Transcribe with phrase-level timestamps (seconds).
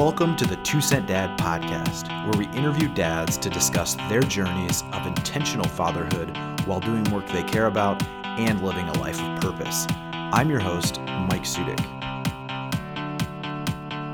[0.00, 4.82] Welcome to the Two Cent Dad podcast, where we interview dads to discuss their journeys
[4.94, 6.34] of intentional fatherhood
[6.64, 9.86] while doing work they care about and living a life of purpose.
[9.90, 11.76] I'm your host, Mike Sudik.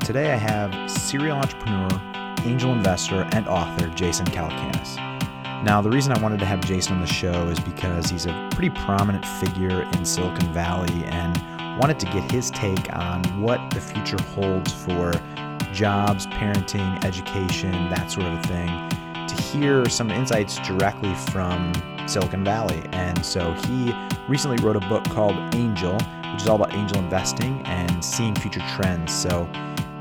[0.03, 1.87] Today I have serial entrepreneur,
[2.43, 4.97] angel investor, and author Jason Calacanis.
[5.63, 8.49] Now, the reason I wanted to have Jason on the show is because he's a
[8.51, 13.79] pretty prominent figure in Silicon Valley and wanted to get his take on what the
[13.79, 15.13] future holds for
[15.77, 21.71] jobs, parenting, education, that sort of a thing, to hear some insights directly from
[22.07, 22.83] Silicon Valley.
[22.93, 23.93] And so he
[24.27, 25.93] recently wrote a book called Angel,
[26.33, 29.13] which is all about angel investing and seeing future trends.
[29.13, 29.47] So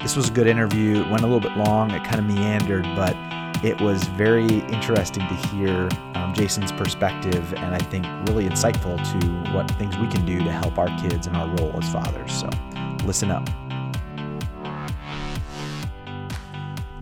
[0.00, 1.02] this was a good interview.
[1.02, 3.14] It went a little bit long, it kind of meandered, but
[3.62, 9.52] it was very interesting to hear um, Jason's perspective and I think really insightful to
[9.52, 12.32] what things we can do to help our kids in our role as fathers.
[12.32, 12.48] So
[13.04, 13.46] listen up.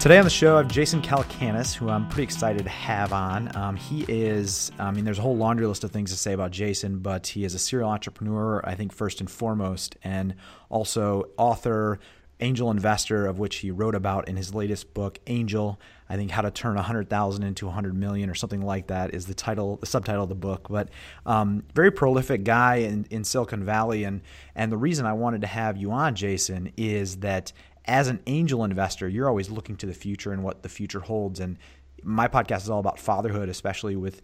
[0.05, 3.56] Today on the show, I have Jason Calacanis, who I'm pretty excited to have on.
[3.56, 6.50] Um, he is, I mean, there's a whole laundry list of things to say about
[6.50, 10.34] Jason, but he is a serial entrepreneur, I think, first and foremost, and
[10.69, 12.00] also author,
[12.41, 15.80] angel investor, of which he wrote about in his latest book, Angel.
[16.10, 19.32] I think how to turn 100,000 into 100 million or something like that is the
[19.32, 20.66] title, the subtitle of the book.
[20.69, 20.91] But
[21.25, 24.20] um, very prolific guy in, in Silicon Valley, and
[24.55, 27.55] and the reason I wanted to have you on, Jason, is that
[27.86, 31.40] as an angel investor, you're always looking to the future and what the future holds.
[31.40, 31.58] And
[32.02, 34.22] my podcast is all about fatherhood, especially with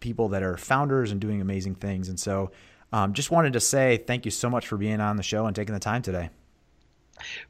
[0.00, 2.08] people that are founders and doing amazing things.
[2.08, 2.50] And so,
[2.92, 5.56] um, just wanted to say thank you so much for being on the show and
[5.56, 6.28] taking the time today.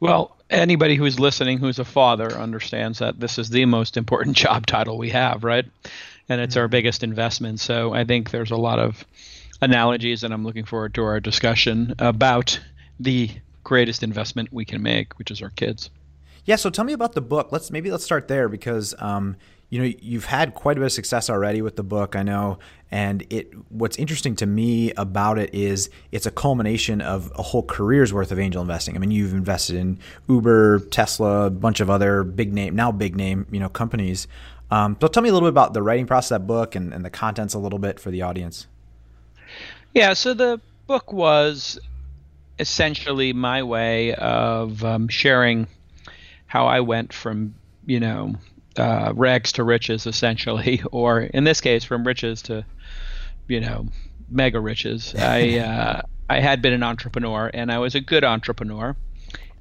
[0.00, 4.66] Well, anybody who's listening who's a father understands that this is the most important job
[4.66, 5.64] title we have, right?
[6.28, 6.72] And it's our mm-hmm.
[6.72, 7.60] biggest investment.
[7.60, 9.04] So I think there's a lot of
[9.60, 12.60] analogies, and I'm looking forward to our discussion about
[13.00, 13.30] the
[13.64, 15.91] greatest investment we can make, which is our kids.
[16.44, 16.56] Yeah.
[16.56, 17.52] So tell me about the book.
[17.52, 19.36] Let's maybe let's start there because um,
[19.70, 22.16] you know you've had quite a bit of success already with the book.
[22.16, 22.59] I know,
[22.91, 23.53] and it.
[23.70, 28.32] What's interesting to me about it is it's a culmination of a whole career's worth
[28.32, 28.97] of angel investing.
[28.97, 29.98] I mean, you've invested in
[30.28, 34.26] Uber, Tesla, a bunch of other big name now big name you know companies.
[34.72, 36.94] Um, so tell me a little bit about the writing process of that book and,
[36.94, 38.66] and the contents a little bit for the audience.
[39.92, 40.14] Yeah.
[40.14, 41.78] So the book was
[42.58, 45.66] essentially my way of um, sharing
[46.46, 47.54] how I went from,
[47.86, 48.34] you know,
[48.76, 52.64] uh, rags to riches, essentially, or in this case, from riches to,
[53.48, 53.86] you know,
[54.28, 55.14] mega riches.
[55.18, 58.96] I uh, I had been an entrepreneur, and I was a good entrepreneur.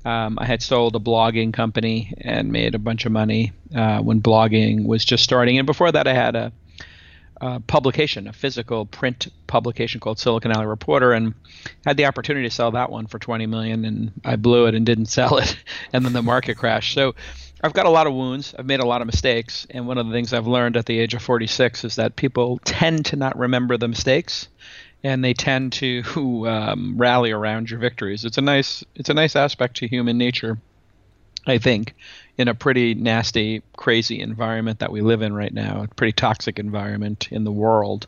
[0.04, 4.20] Um, I had sold a blogging company and made a bunch of money uh, when
[4.22, 5.60] blogging was just starting.
[5.60, 6.52] And before that, I had a
[7.42, 11.34] uh, publication, a physical print publication called Silicon Alley Reporter, and
[11.84, 14.86] had the opportunity to sell that one for 20 million, and I blew it and
[14.86, 15.58] didn't sell it,
[15.92, 16.94] and then the market crashed.
[16.94, 17.16] So
[17.64, 18.54] I've got a lot of wounds.
[18.58, 21.00] I've made a lot of mistakes, and one of the things I've learned at the
[21.00, 24.48] age of 46 is that people tend to not remember the mistakes,
[25.04, 26.04] and they tend to
[26.48, 28.24] um, rally around your victories.
[28.24, 30.60] It's a nice, it's a nice aspect to human nature,
[31.48, 31.96] I think
[32.42, 36.60] in a pretty nasty, crazy environment that we live in right now, a pretty toxic
[36.60, 38.08] environment in the world,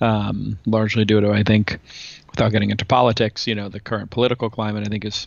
[0.00, 1.78] um, largely due to, I think,
[2.30, 5.26] without getting into politics, you know, the current political climate, I think, has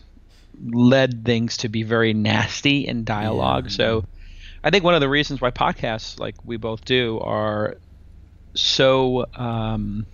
[0.64, 3.64] led things to be very nasty in dialogue.
[3.64, 3.76] Yeah.
[3.76, 4.04] So
[4.64, 7.76] I think one of the reasons why podcasts like we both do are
[8.54, 10.06] so um,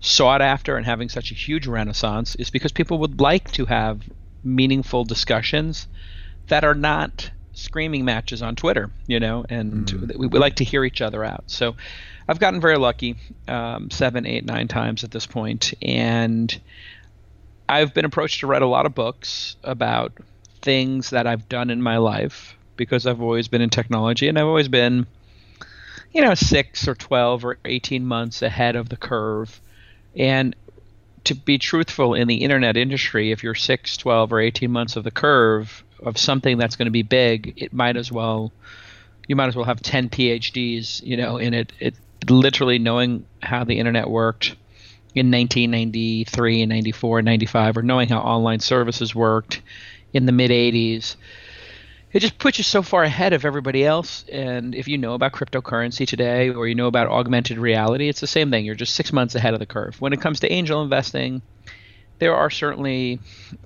[0.00, 4.02] sought after and having such a huge renaissance is because people would like to have
[4.42, 5.86] meaningful discussions
[6.48, 10.16] that are not screaming matches on Twitter, you know, and mm.
[10.16, 11.44] we, we, like to hear each other out.
[11.46, 11.76] So
[12.28, 13.16] I've gotten very lucky,
[13.48, 16.60] um, seven, eight, nine times at this point, and
[17.68, 20.12] I've been approached to write a lot of books about
[20.62, 24.46] things that I've done in my life because I've always been in technology and I've
[24.46, 25.06] always been,
[26.12, 29.60] you know, six or 12 or 18 months ahead of the curve.
[30.16, 30.56] And
[31.24, 35.04] to be truthful, in the internet industry, if you're six, 12, or 18 months of
[35.04, 38.52] the curve, of something that's going to be big, it might as well
[39.26, 41.72] you might as well have 10 PhDs, you know, in it.
[41.80, 41.94] It
[42.28, 44.56] literally knowing how the internet worked
[45.14, 49.62] in 1993 and 94 and 95 or knowing how online services worked
[50.12, 51.16] in the mid 80s
[52.12, 55.32] it just puts you so far ahead of everybody else and if you know about
[55.32, 59.12] cryptocurrency today or you know about augmented reality it's the same thing you're just six
[59.12, 61.42] months ahead of the curve when it comes to angel investing
[62.24, 63.20] there are certainly,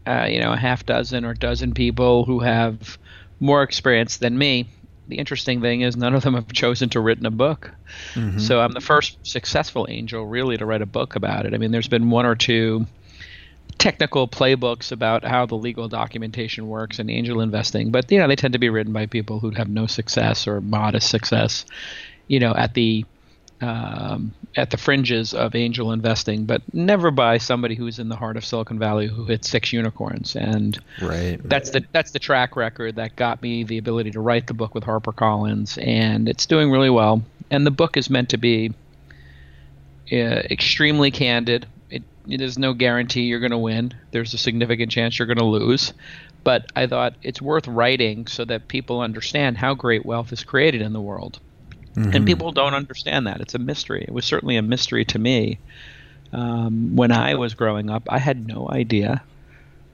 [0.05, 2.99] uh, you know, a half dozen or dozen people who have
[3.39, 4.67] more experience than me.
[5.07, 7.71] The interesting thing is none of them have chosen to written a book.
[8.15, 8.41] Mm-hmm.
[8.41, 11.55] So I'm the first successful angel really to write a book about it.
[11.55, 12.85] I mean, there's been one or two
[13.79, 18.35] technical playbooks about how the legal documentation works in angel investing, but you know they
[18.35, 21.65] tend to be written by people who have no success or modest success,
[22.27, 23.05] you know, at the
[23.61, 28.37] um, at the fringes of angel investing, but never by somebody who's in the heart
[28.37, 30.37] of Silicon Valley who hit six unicorns.
[30.37, 34.47] And right, that's the that's the track record that got me the ability to write
[34.47, 37.23] the book with HarperCollins, and it's doing really well.
[37.51, 38.75] And the book is meant to be
[40.13, 40.15] uh,
[40.51, 41.67] extremely candid.
[41.91, 43.95] It, there's no guarantee you're going to win.
[44.11, 45.93] There's a significant chance you're going to lose.
[46.45, 50.81] But I thought it's worth writing so that people understand how great wealth is created
[50.81, 51.41] in the world
[51.99, 52.17] Mm-hmm.
[52.17, 53.41] And people don't understand that.
[53.41, 54.05] It's a mystery.
[54.07, 55.59] It was certainly a mystery to me.
[56.33, 59.23] Um, when I was growing up, I had no idea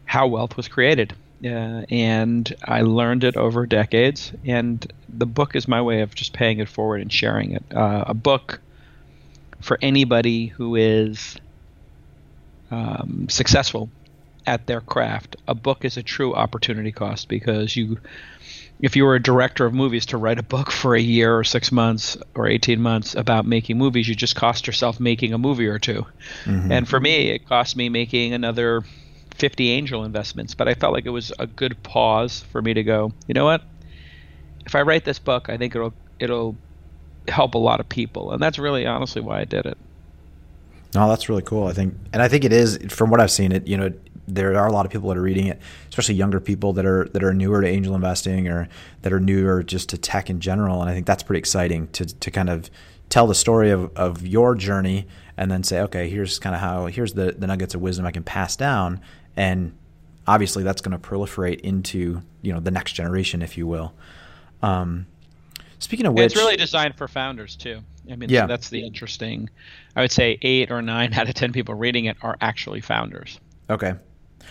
[0.04, 1.14] how wealth was created.
[1.44, 4.32] Uh, and I learned it over decades.
[4.44, 7.64] And the book is my way of just paying it forward and sharing it.
[7.74, 8.60] Uh, a book
[9.60, 11.36] for anybody who is
[12.70, 13.88] um, successful
[14.46, 15.36] at their craft.
[15.48, 17.98] A book is a true opportunity cost because you
[18.80, 21.44] if you were a director of movies to write a book for a year or
[21.44, 25.66] six months or 18 months about making movies, you just cost yourself making a movie
[25.66, 26.04] or 2
[26.44, 26.72] mm-hmm.
[26.72, 28.82] And for me, it cost me making another
[29.36, 30.54] 50 angel investments.
[30.54, 33.44] But I felt like it was a good pause for me to go, you know
[33.44, 33.62] what?
[34.66, 36.56] If I write this book, I think it'll it'll
[37.28, 39.76] help a lot of people, and that's really honestly why I did it.
[40.94, 41.66] No, that's really cool.
[41.66, 43.52] I think, and I think it is from what I've seen.
[43.52, 43.92] It you know
[44.26, 47.08] there are a lot of people that are reading it, especially younger people that are
[47.12, 48.68] that are newer to angel investing or
[49.02, 50.80] that are newer just to tech in general.
[50.80, 52.70] And I think that's pretty exciting to to kind of
[53.08, 55.06] tell the story of, of your journey
[55.36, 58.10] and then say, okay, here's kind of how here's the, the nuggets of wisdom I
[58.10, 59.00] can pass down.
[59.36, 59.76] And
[60.26, 63.94] obviously that's going to proliferate into, you know, the next generation, if you will.
[64.62, 65.06] Um,
[65.78, 67.80] speaking of which, it's really designed for founders too.
[68.10, 68.42] I mean, yeah.
[68.42, 69.50] So that's the interesting.
[69.96, 73.40] I would say eight or nine out of ten people reading it are actually founders.
[73.68, 73.94] Okay,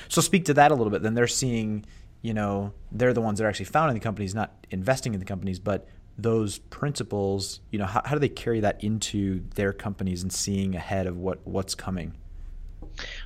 [0.10, 1.02] so speak to that a little bit.
[1.02, 1.86] Then they're seeing,
[2.22, 5.26] you know, they're the ones that are actually founding the companies, not investing in the
[5.26, 5.88] companies, but
[6.18, 10.76] those principles, you know, how, how do they carry that into their companies and seeing
[10.76, 12.14] ahead of what what's coming?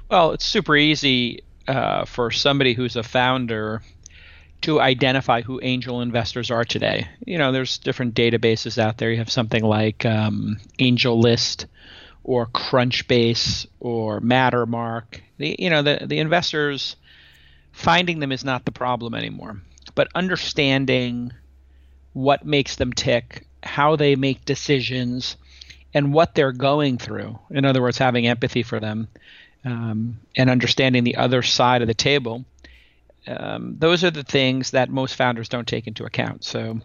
[0.10, 3.82] Well, it's super easy uh, for somebody who's a founder
[4.62, 7.08] to identify who angel investors are today.
[7.26, 9.12] You know, there's different databases out there.
[9.12, 11.66] You have something like um, AngelList
[12.28, 15.22] or Crunchbase or Mattermark.
[15.38, 16.98] The, you know, the, the investors,
[17.72, 19.62] finding them is not the problem anymore,
[19.96, 21.32] but understanding
[22.12, 25.38] what makes them tick, how they make decisions,
[25.94, 27.40] and what they're going through.
[27.50, 29.08] In other words, having empathy for them
[29.64, 32.44] um, and understanding the other side of the table.
[33.26, 36.44] Um, those are the things that most founders don't take into account.
[36.44, 36.82] So,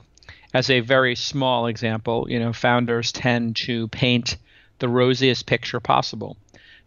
[0.54, 4.36] as a very small example, you know, founders tend to paint
[4.82, 6.36] the rosiest picture possible.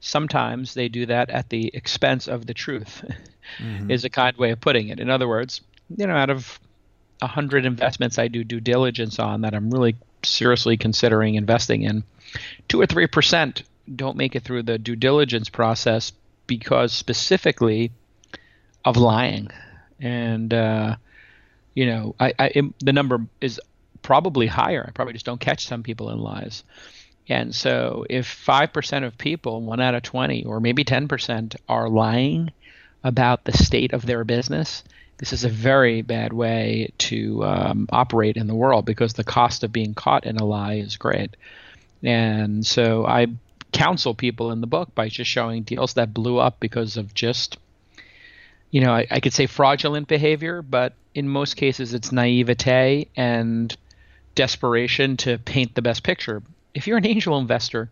[0.02, 3.06] Sometimes they do that at the expense of the truth,
[3.58, 3.90] mm-hmm.
[3.90, 5.00] is a kind way of putting it.
[5.00, 5.62] In other words,
[5.96, 6.60] you know, out of
[7.22, 12.04] a hundred investments I do due diligence on that I'm really seriously considering investing in,
[12.68, 13.64] two or three percent
[13.96, 16.12] don't make it through the due diligence process
[16.48, 17.94] because specifically
[18.84, 19.48] of lying,
[20.02, 20.98] and uh,
[21.76, 23.62] you know, I, I the number is
[24.02, 24.84] probably higher.
[24.86, 26.66] I probably just don't catch some people in lies.
[27.28, 32.52] And so if 5% of people, one out of 20, or maybe 10%, are lying
[33.04, 34.84] about the state of their business,
[35.18, 39.64] this is a very bad way to um, operate in the world because the cost
[39.64, 41.36] of being caught in a lie is great.
[42.04, 43.28] And so I
[43.72, 47.58] counsel people in the book by just showing deals that blew up because of just,
[48.72, 53.76] you know, I, I could say fraudulent behavior, but in most cases it's naivete and
[54.36, 56.44] desperation to paint the best picture
[56.76, 57.90] if you're an angel investor,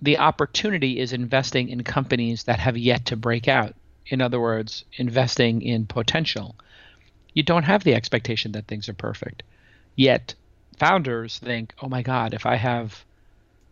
[0.00, 3.74] the opportunity is investing in companies that have yet to break out.
[4.06, 6.54] In other words, investing in potential.
[7.34, 9.42] You don't have the expectation that things are perfect.
[9.96, 10.34] Yet,
[10.78, 13.04] founders think, oh my God, if I have,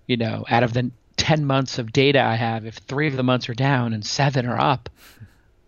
[0.06, 3.22] you know, out of the 10 months of data I have, if three of the
[3.22, 4.90] months are down and seven are up,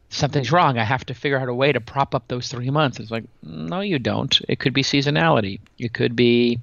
[0.08, 0.56] something's hmm.
[0.56, 0.78] wrong.
[0.78, 2.98] I have to figure out a way to prop up those three months.
[2.98, 4.40] It's like, no, you don't.
[4.48, 5.60] It could be seasonality.
[5.78, 6.58] It could be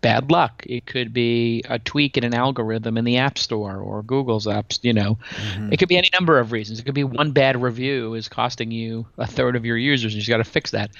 [0.00, 0.64] bad luck.
[0.66, 4.80] It could be a tweak in an algorithm in the App Store or Google's apps.
[4.82, 5.72] You know, mm-hmm.
[5.72, 6.78] it could be any number of reasons.
[6.78, 10.26] It could be one bad review is costing you a third of your users, and
[10.26, 10.90] you got to fix that.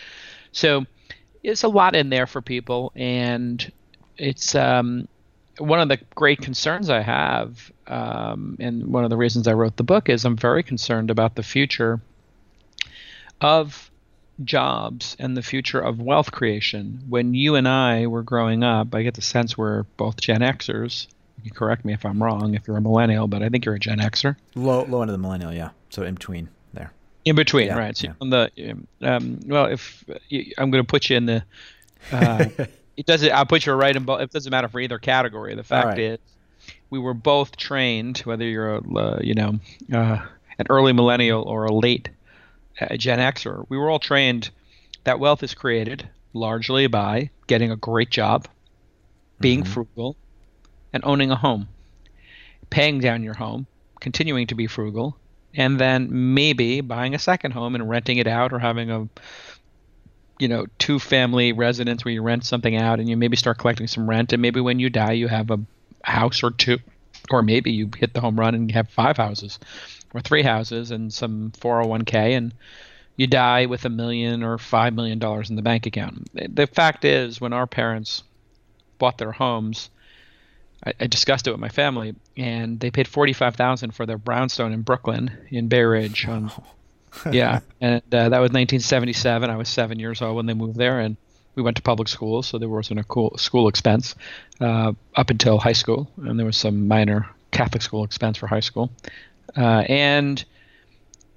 [0.53, 0.87] So
[1.43, 3.73] it's a lot in there for people, and
[4.17, 5.09] it's um,
[5.59, 9.77] one of the great concerns I have, um, and one of the reasons I wrote
[9.77, 12.01] the book is I'm very concerned about the future
[13.41, 13.90] of
[14.45, 17.03] jobs and the future of wealth creation.
[17.09, 21.07] When you and I were growing up, I get the sense we're both Gen Xers,
[21.43, 22.55] You can correct me if I'm wrong.
[22.55, 24.37] If you're a millennial, but I think you're a Gen Xer.
[24.55, 25.71] Low, low end of the millennial, yeah.
[25.91, 26.93] So in between there.
[27.25, 27.97] In between, Yeah, right?
[27.97, 28.15] So yeah.
[28.21, 28.51] on the
[29.03, 30.05] um, well, if
[30.59, 31.45] I'm going to put you in the,
[32.13, 32.47] uh,
[32.97, 33.31] it doesn't.
[33.31, 34.21] I'll put you right in both.
[34.21, 35.55] It doesn't matter for either category.
[35.55, 35.99] The fact right.
[35.99, 36.19] is,
[36.91, 39.59] we were both trained, whether you're a uh, you know
[39.93, 40.19] uh,
[40.59, 42.11] an early millennial or a late
[42.81, 44.51] uh, Gen Xer, we were all trained
[45.05, 48.47] that wealth is created largely by getting a great job,
[49.41, 50.17] being frugal,
[50.93, 51.69] and owning a home,
[52.69, 53.67] paying down your home,
[54.01, 55.17] continuing to be frugal,
[55.55, 59.09] and then maybe buying a second home and renting it out or having a
[60.39, 63.87] you know two family residence where you rent something out and you maybe start collecting
[63.87, 64.33] some rent.
[64.33, 65.61] And maybe when you die you have a
[66.03, 66.79] house or two
[67.31, 69.59] or maybe you hit the home run and you have five houses
[70.15, 72.55] or three houses and some 401k and
[73.17, 77.05] you die with a million or five million dollars in the bank account the fact
[77.05, 78.23] is when our parents
[78.99, 79.91] bought their homes
[80.85, 84.19] I, I discussed it with my family, and they paid forty five thousand for their
[84.19, 86.27] brownstone in Brooklyn in Bay Ridge.
[86.27, 86.51] On,
[87.31, 89.51] yeah, and uh, that was nineteen seventy seven.
[89.51, 91.17] I was seven years old when they moved there, and
[91.55, 94.15] we went to public school, so there wasn't a cool school expense
[94.61, 98.61] uh, up until high school, and there was some minor Catholic school expense for high
[98.61, 98.91] school.
[99.57, 100.45] Uh, and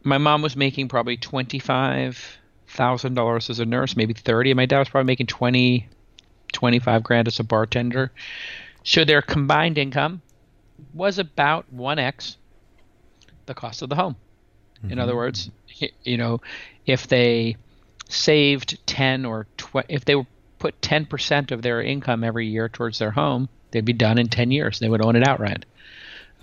[0.04, 4.52] my mom was making probably twenty five thousand dollars as a nurse, maybe thirty.
[4.52, 5.88] And my dad was probably making 20,
[6.52, 8.12] 25 grand as a bartender.
[8.84, 10.22] So their combined income
[10.94, 12.36] was about 1x
[13.46, 14.16] the cost of the home.
[14.90, 15.50] In other words,
[16.04, 16.42] you know,
[16.86, 17.56] if they
[18.10, 20.16] saved 10 or tw- if they
[20.60, 24.52] put 10% of their income every year towards their home, they'd be done in 10
[24.52, 24.80] years.
[24.80, 25.66] They would own it outright.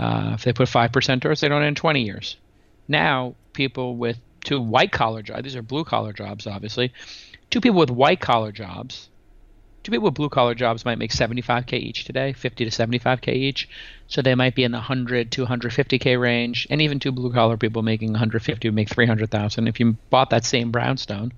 [0.01, 2.37] Uh, if they put 5% towards, they don't in 20 years.
[2.89, 6.93] Now, people with two white collar jobs, these are blue collar jobs, obviously,
[7.51, 9.11] two people with white collar jobs
[9.83, 13.69] two people with blue collar jobs might make 75k each today 50 to 75k each.
[14.09, 16.67] So they might be in the 100 to 150k range.
[16.71, 20.45] And even two blue collar people making 150 would make 300000 if you bought that
[20.45, 21.33] same brownstone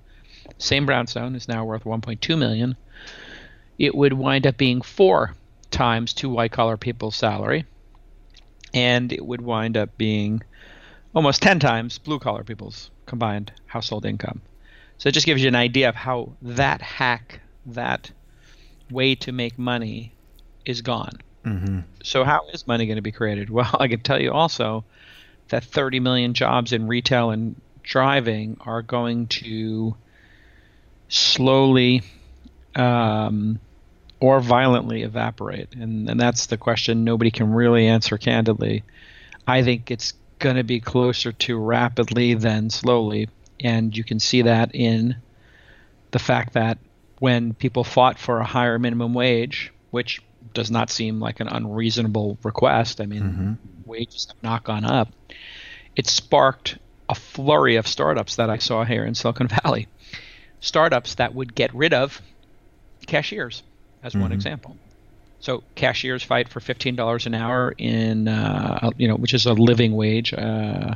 [0.57, 2.75] same brownstone is now worth 1.2 million
[3.79, 5.33] it would wind up being four
[5.71, 7.65] times two white collar people's salary
[8.73, 10.41] and it would wind up being
[11.13, 14.41] almost 10 times blue collar people's combined household income
[14.97, 18.11] so it just gives you an idea of how that hack that
[18.89, 20.13] way to make money
[20.65, 21.19] is gone.
[21.45, 21.79] Mm-hmm.
[22.03, 23.49] So how is money going to be created?
[23.53, 24.85] Well, I can tell you also
[25.49, 29.95] that 30 million jobs in retail and driving are going to
[31.09, 32.03] slowly
[32.75, 33.59] um,
[34.23, 38.81] or violently evaporate, and, and that's the question nobody can really answer candidly.
[39.45, 43.27] I think it's going to be closer to rapidly than slowly,
[43.59, 45.17] and you can see that in
[46.11, 46.77] the fact that
[47.19, 50.21] when people fought for a higher minimum wage, which
[50.53, 53.01] does not seem like an unreasonable request.
[53.01, 53.53] I mean, mm-hmm.
[53.83, 55.11] wages have not gone up.
[55.97, 56.77] It sparked
[57.09, 59.89] a flurry of startups that I saw here in Silicon Valley.
[60.61, 62.21] Startups that would get rid of
[63.05, 63.63] cashiers,
[64.03, 64.75] as one example.
[65.39, 69.53] So cashiers fight for fifteen dollars an hour in, uh, you know, which is a
[69.53, 70.95] living wage uh,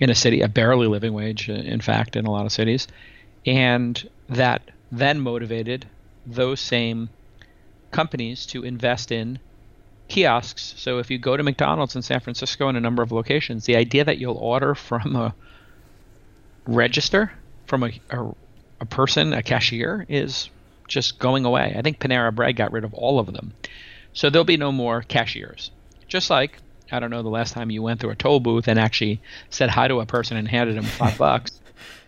[0.00, 2.88] in a city, a barely living wage, uh, in fact, in a lot of cities,
[3.46, 5.86] and that then motivated
[6.26, 7.08] those same
[7.90, 9.38] companies to invest in
[10.08, 10.74] kiosks.
[10.76, 13.76] So if you go to McDonald's in San Francisco in a number of locations, the
[13.76, 15.34] idea that you'll order from a
[16.66, 17.32] register
[17.66, 18.34] from a, a,
[18.80, 20.50] a person, a cashier, is
[20.88, 21.74] just going away.
[21.76, 23.52] I think Panera Bread got rid of all of them.
[24.12, 25.70] So there'll be no more cashiers.
[26.08, 26.58] Just like
[26.90, 29.68] I don't know the last time you went through a toll booth and actually said
[29.70, 31.60] hi to a person and handed them five bucks.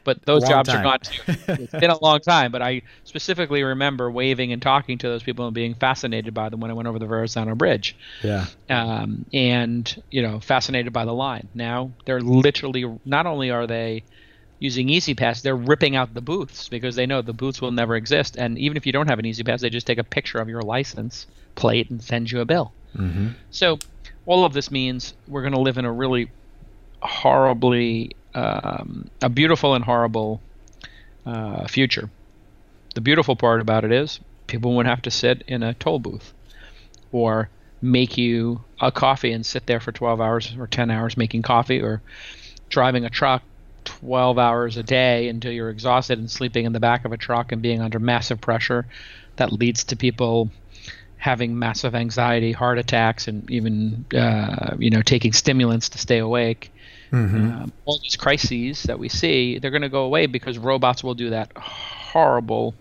[0.03, 0.81] But those Long jobs time.
[0.81, 1.23] are gone too.
[1.63, 5.45] It's been a long time, but I specifically remember waving and talking to those people
[5.45, 7.95] and being fascinated by them when I went over the Verrazano Bridge
[8.25, 8.47] Yeah.
[8.71, 11.49] um, and you know fascinated by the line.
[11.55, 14.05] Now they're literally not only are they
[14.61, 17.97] using Easy Pass, they're ripping out the booths because they know the booths will never
[17.97, 18.37] exist.
[18.37, 20.49] And even if you don't have an Easy Pass, they just take a picture of
[20.49, 21.27] your license
[21.57, 22.73] plate and send you a bill.
[22.97, 23.29] Mm-hmm.
[23.51, 23.79] So
[24.27, 26.31] all of this means we're going to live in a really
[27.03, 30.41] horribly, um, a beautiful and horrible
[31.25, 32.11] uh, future.
[32.95, 36.35] The beautiful part about it is people won't have to sit in a toll booth
[37.13, 37.49] or
[37.81, 41.81] make you a coffee and sit there for 12 hours or 10 hours making coffee
[41.81, 42.03] or
[42.69, 43.43] driving a truck
[43.85, 47.53] 12 hours a day until you're exhausted and sleeping in the back of a truck
[47.53, 48.87] and being under massive pressure
[49.37, 50.51] that leads to people
[51.17, 56.73] having massive anxiety, heart attacks, and even uh, you know taking stimulants to stay awake.
[57.35, 61.15] Um, all these crises that we see, they're going to go away because robots will
[61.15, 62.75] do that horrible,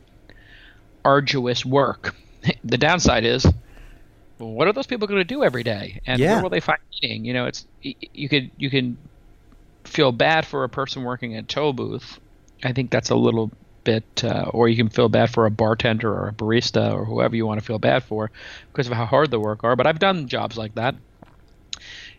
[1.04, 2.16] arduous work.
[2.64, 3.46] the downside is
[4.40, 6.30] well, what are those people going to do every day, and Yeah.
[6.30, 7.26] where will they find meaning?
[7.26, 8.98] You know, it's you could you can
[9.90, 12.20] feel bad for a person working at a toll booth.
[12.64, 13.52] I think that's a little
[13.84, 17.36] bit, uh, or you can feel bad for a bartender or a barista or whoever
[17.36, 18.32] you want to feel bad for
[18.72, 19.76] because of how hard the work are.
[19.76, 20.96] But I've done jobs like that,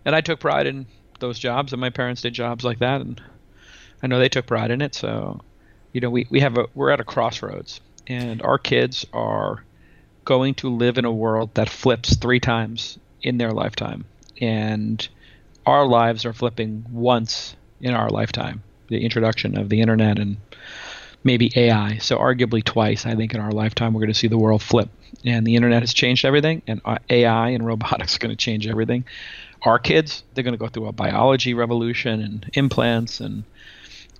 [0.05, 0.87] and I took pride in
[1.21, 3.23] those jobs, and my parents did jobs like that, and
[4.03, 4.95] I know they took pride in it.
[4.95, 5.41] So,
[5.93, 9.65] you know, we, we have a we're at a crossroads, and our kids are
[10.25, 14.07] going to live in a world that flips three times in their lifetime,
[14.41, 15.07] and
[15.67, 18.63] our lives are flipping once in our lifetime.
[18.89, 20.37] The introduction of the internet and
[21.25, 21.99] maybe AI.
[21.99, 24.89] So arguably twice, I think, in our lifetime, we're going to see the world flip.
[25.25, 28.67] And the internet has changed everything, and uh, AI and robotics are going to change
[28.67, 29.05] everything.
[29.63, 33.45] Our kids, they're going to go through a biology revolution and implants and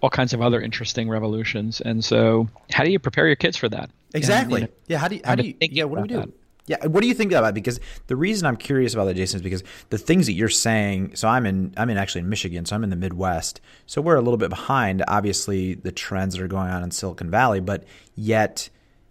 [0.03, 1.81] all kinds of other interesting revolutions.
[1.81, 3.85] And so, how do you prepare your kids for that?
[3.85, 4.61] And, you Exactly.
[4.63, 4.99] know, yeah.
[4.99, 5.23] How do you?
[5.25, 5.55] How do you?
[5.61, 5.85] Yeah.
[5.85, 6.17] What do we do?
[6.17, 6.29] that.
[6.67, 6.87] Yeah.
[6.87, 7.55] What do you think about?
[7.55, 11.17] Because the reason I'm curious about that, Jason, is because the things that you're saying.
[11.17, 11.75] So I'm in.
[11.77, 12.65] I'm in actually in Michigan.
[12.65, 13.61] So I'm in the Midwest.
[13.87, 15.03] So we're a little bit behind.
[15.09, 18.69] Obviously, the trends that are going on in Silicon Valley, but yet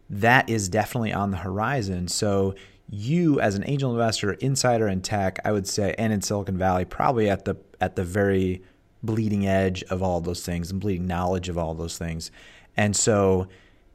[0.10, 2.08] that is definitely on the horizon.
[2.08, 2.56] So
[2.90, 6.86] you, as an angel investor, insider in tech, I would say, and in Silicon Valley,
[6.86, 8.64] probably at the at the very
[9.04, 12.32] bleeding edge of all those things and bleeding knowledge of all those things.
[12.76, 13.48] And so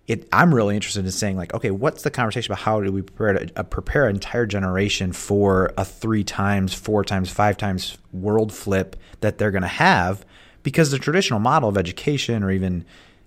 [0.07, 3.03] it, I'm really interested in saying like, okay, what's the conversation about how do we
[3.03, 7.97] prepare to, uh, prepare an entire generation for a three times, four times, five times
[8.13, 10.25] world flip that they're going to have?
[10.63, 12.85] Because the traditional model of education or even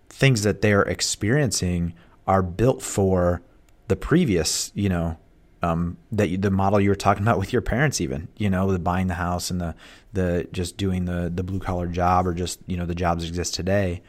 [0.10, 1.94] things that they're experiencing
[2.28, 3.42] are built for
[3.88, 5.18] the previous, you know,
[5.64, 8.72] um, that you, the model you were talking about with your parents, even you know,
[8.72, 9.76] the buying the house and the
[10.14, 13.30] the just doing the the blue collar job or just you know the jobs that
[13.30, 14.02] exist today.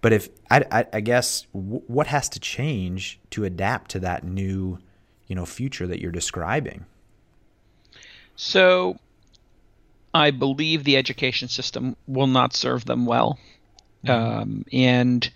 [0.00, 4.24] But if I, I, I guess w- what has to change to adapt to that
[4.24, 4.78] new,
[5.26, 6.86] you know, future that you're describing?
[8.36, 8.98] So,
[10.14, 13.38] I believe the education system will not serve them well.
[14.08, 15.30] Um, and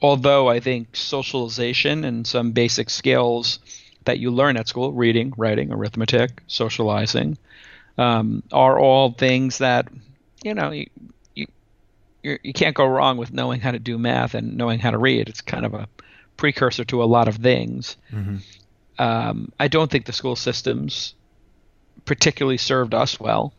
[0.00, 3.58] although I think socialization and some basic skills
[4.04, 7.36] that you learn at school reading, writing, arithmetic, socializing
[7.98, 9.88] um, are all things that,
[10.44, 10.72] you know,
[12.26, 14.98] you're, you can't go wrong with knowing how to do math and knowing how to
[14.98, 15.28] read.
[15.28, 15.88] It's kind of a
[16.36, 17.96] precursor to a lot of things.
[18.98, 21.14] Um, I don't think the school systems
[22.04, 23.52] particularly served us well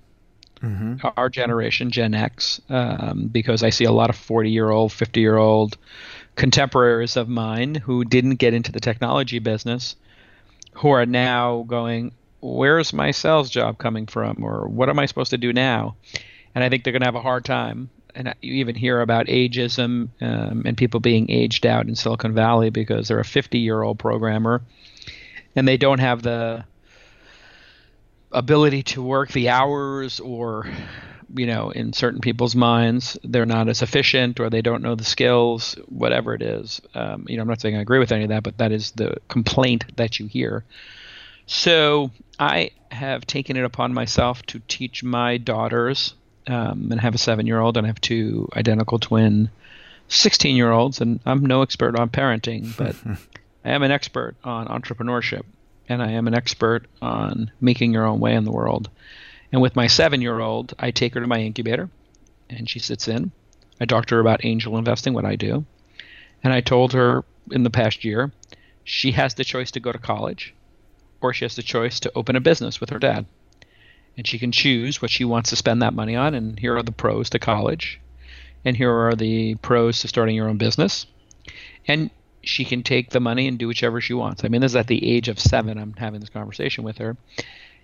[1.18, 5.20] our generation, Gen X, um, because I see a lot of 40 year old, 50
[5.20, 5.78] year old
[6.36, 9.96] contemporaries of mine who didn't get into the technology business
[10.74, 14.44] who are now going, Where's my sales job coming from?
[14.44, 15.96] Or what am I supposed to do now?
[16.54, 17.90] And I think they're going to have a hard time.
[18.18, 22.72] And you even hear about ageism um, and people being aged out in Silicon Valley
[22.72, 24.64] because they're a 50 year old programmer
[25.56, 26.66] and they don't have the
[28.32, 30.68] ability to work the hours or
[31.36, 33.20] you know in certain people's minds.
[33.24, 36.82] They're not as efficient or they don't know the skills whatever it is.
[36.96, 38.92] Um, you know i'm not saying i agree with any of that but that is
[38.92, 40.66] the complaint that you hear.
[41.46, 46.16] So i have taken it upon myself to teach my daughters
[46.48, 49.50] um, and I have a seven year old and i have two identical twin
[50.08, 52.96] 16 year olds and i'm no expert on parenting but
[53.66, 55.44] i am an expert on entrepreneurship
[55.90, 58.90] and I am an expert on making your own way in the world.
[59.52, 61.90] And with my seven year old, I take her to my incubator
[62.50, 63.32] and she sits in.
[63.80, 65.66] I talk to her about angel investing, what I do.
[66.44, 68.32] And I told her in the past year,
[68.84, 70.54] she has the choice to go to college
[71.22, 73.26] or she has the choice to open a business with her dad.
[74.18, 76.34] And she can choose what she wants to spend that money on.
[76.34, 78.02] And here are the pros to college.
[78.66, 81.06] And here are the pros to starting your own business.
[81.88, 82.10] And
[82.48, 84.44] she can take the money and do whichever she wants.
[84.44, 85.78] I mean, this is at the age of seven.
[85.78, 87.18] I'm having this conversation with her,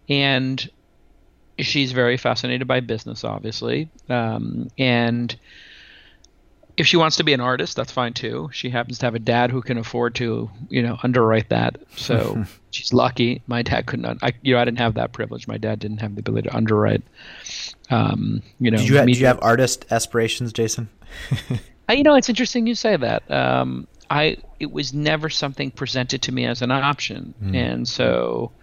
[0.09, 0.69] and
[1.59, 3.89] she's very fascinated by business, obviously.
[4.09, 5.35] Um, and
[6.75, 8.49] if she wants to be an artist, that's fine too.
[8.51, 11.77] She happens to have a dad who can afford to, you know, underwrite that.
[11.95, 13.41] So she's lucky.
[13.45, 14.17] My dad could not.
[14.23, 15.47] I, you know, I didn't have that privilege.
[15.47, 17.03] My dad didn't have the ability to underwrite.
[17.89, 20.89] Um, you know, Did you have, did you have artist aspirations, Jason?
[21.89, 23.29] Uh, you know, it's interesting you say that.
[23.29, 28.53] Um, I it was never something presented to me as an option, and so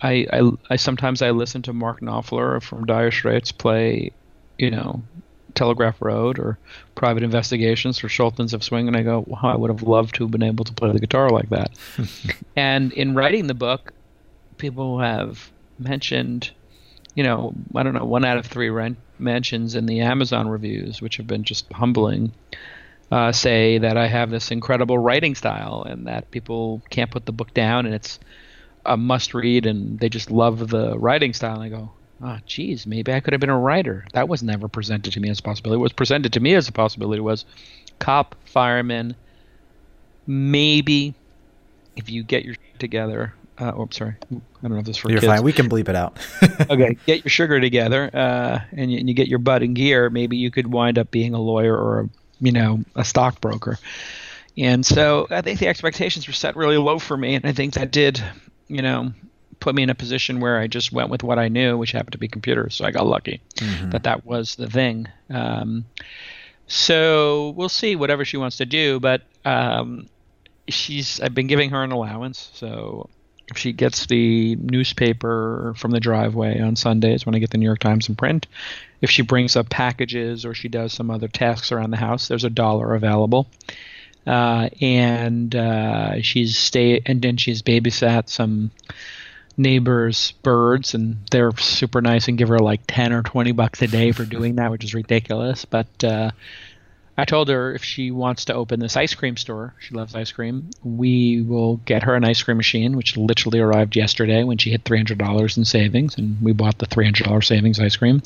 [0.00, 4.12] I, I I sometimes I listen to Mark Knopfler from Dire Straits play,
[4.56, 5.02] you know,
[5.54, 6.58] Telegraph Road or
[6.94, 10.24] Private Investigations for Sultans of Swing, and I go, wow, I would have loved to
[10.24, 11.70] have been able to play the guitar like that.
[12.56, 13.92] and in writing the book,
[14.58, 16.50] people have mentioned,
[17.14, 21.00] you know, I don't know, one out of three rent mentions in the Amazon reviews,
[21.00, 22.32] which have been just humbling,
[23.10, 27.32] uh, say that I have this incredible writing style and that people can't put the
[27.32, 28.18] book down and it's
[28.86, 31.60] a must read and they just love the writing style.
[31.60, 31.92] And I go,
[32.24, 34.06] oh, geez, maybe I could have been a writer.
[34.12, 35.78] That was never presented to me as a possibility.
[35.78, 37.44] What was presented to me as a possibility was
[37.98, 39.14] cop, fireman,
[40.26, 41.14] maybe
[41.96, 43.34] if you get your together.
[43.56, 44.16] Uh, oh, I'm sorry.
[44.32, 45.32] I don't know if this for You're kids.
[45.32, 45.42] fine.
[45.44, 46.18] We can bleep it out.
[46.70, 50.10] okay, get your sugar together, uh, and, you, and you get your butt in gear.
[50.10, 52.08] Maybe you could wind up being a lawyer or a,
[52.40, 53.78] you know, a stockbroker.
[54.56, 57.74] And so I think the expectations were set really low for me, and I think
[57.74, 58.22] that did,
[58.66, 59.12] you know,
[59.60, 62.12] put me in a position where I just went with what I knew, which happened
[62.12, 62.74] to be computers.
[62.74, 63.90] So I got lucky Mhm.
[63.92, 65.06] that that was the thing.
[65.30, 65.84] Um,
[66.66, 70.08] so we'll see whatever she wants to do, but um,
[70.68, 73.08] she's I've been giving her an allowance, so
[73.50, 77.66] if she gets the newspaper from the driveway on Sundays when I get the New
[77.66, 78.46] York Times in print,
[79.02, 82.44] if she brings up packages or she does some other tasks around the house, there's
[82.44, 83.46] a dollar available.
[84.26, 88.70] Uh, and uh, she's stay and then she's babysat some
[89.56, 93.86] neighbors' birds, and they're super nice and give her like ten or twenty bucks a
[93.86, 95.64] day for doing that, which is ridiculous.
[95.64, 96.30] But uh,
[97.16, 100.32] I told her if she wants to open this ice cream store, she loves ice
[100.32, 100.70] cream.
[100.82, 104.82] We will get her an ice cream machine, which literally arrived yesterday when she hit
[104.84, 108.22] three hundred dollars in savings, and we bought the three hundred dollars savings ice cream.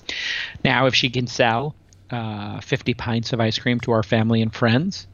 [0.65, 1.75] Now, if she can sell
[2.11, 5.07] uh, fifty pints of ice cream to our family and friends,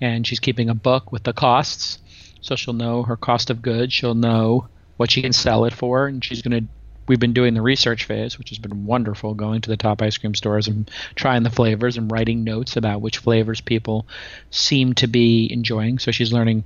[0.00, 1.98] and she's keeping a book with the costs,
[2.40, 3.92] so she'll know her cost of goods.
[3.92, 4.68] She'll know
[5.00, 6.70] what she can sell it for, and she's going to.
[7.08, 10.18] We've been doing the research phase, which has been wonderful, going to the top ice
[10.18, 14.06] cream stores and trying the flavors and writing notes about which flavors people
[14.50, 15.98] seem to be enjoying.
[15.98, 16.64] So she's learning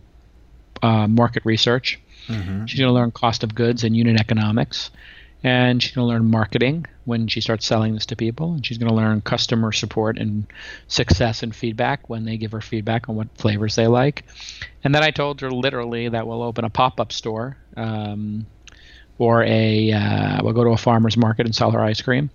[0.83, 2.01] uh, market research.
[2.27, 2.69] Mhm.
[2.69, 4.91] She's going to learn cost of goods and unit economics.
[5.45, 8.55] And she's going to learn marketing when she starts selling this to people.
[8.55, 10.47] And she's going to learn customer support and
[10.89, 14.25] success and feedback when they give her feedback on what flavors they like.
[14.83, 18.47] And then I told her literally that we'll open a pop up store um,
[19.19, 22.31] or a, uh, we'll go to a farmer's market and sell her ice cream.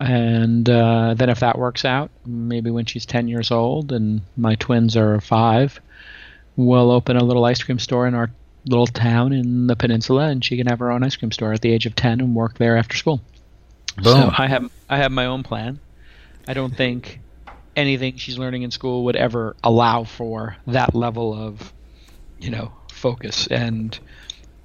[0.00, 4.54] And uh, then if that works out, maybe when she's 10 years old and my
[4.54, 5.80] twins are five,
[6.56, 8.30] we'll open a little ice cream store in our
[8.66, 11.60] little town in the peninsula and she can have her own ice cream store at
[11.60, 13.20] the age of 10 and work there after school.
[14.02, 14.34] So Boom.
[14.36, 15.80] I have I have my own plan.
[16.48, 17.20] I don't think
[17.76, 21.72] anything she's learning in school would ever allow for that level of
[22.38, 23.98] you know focus and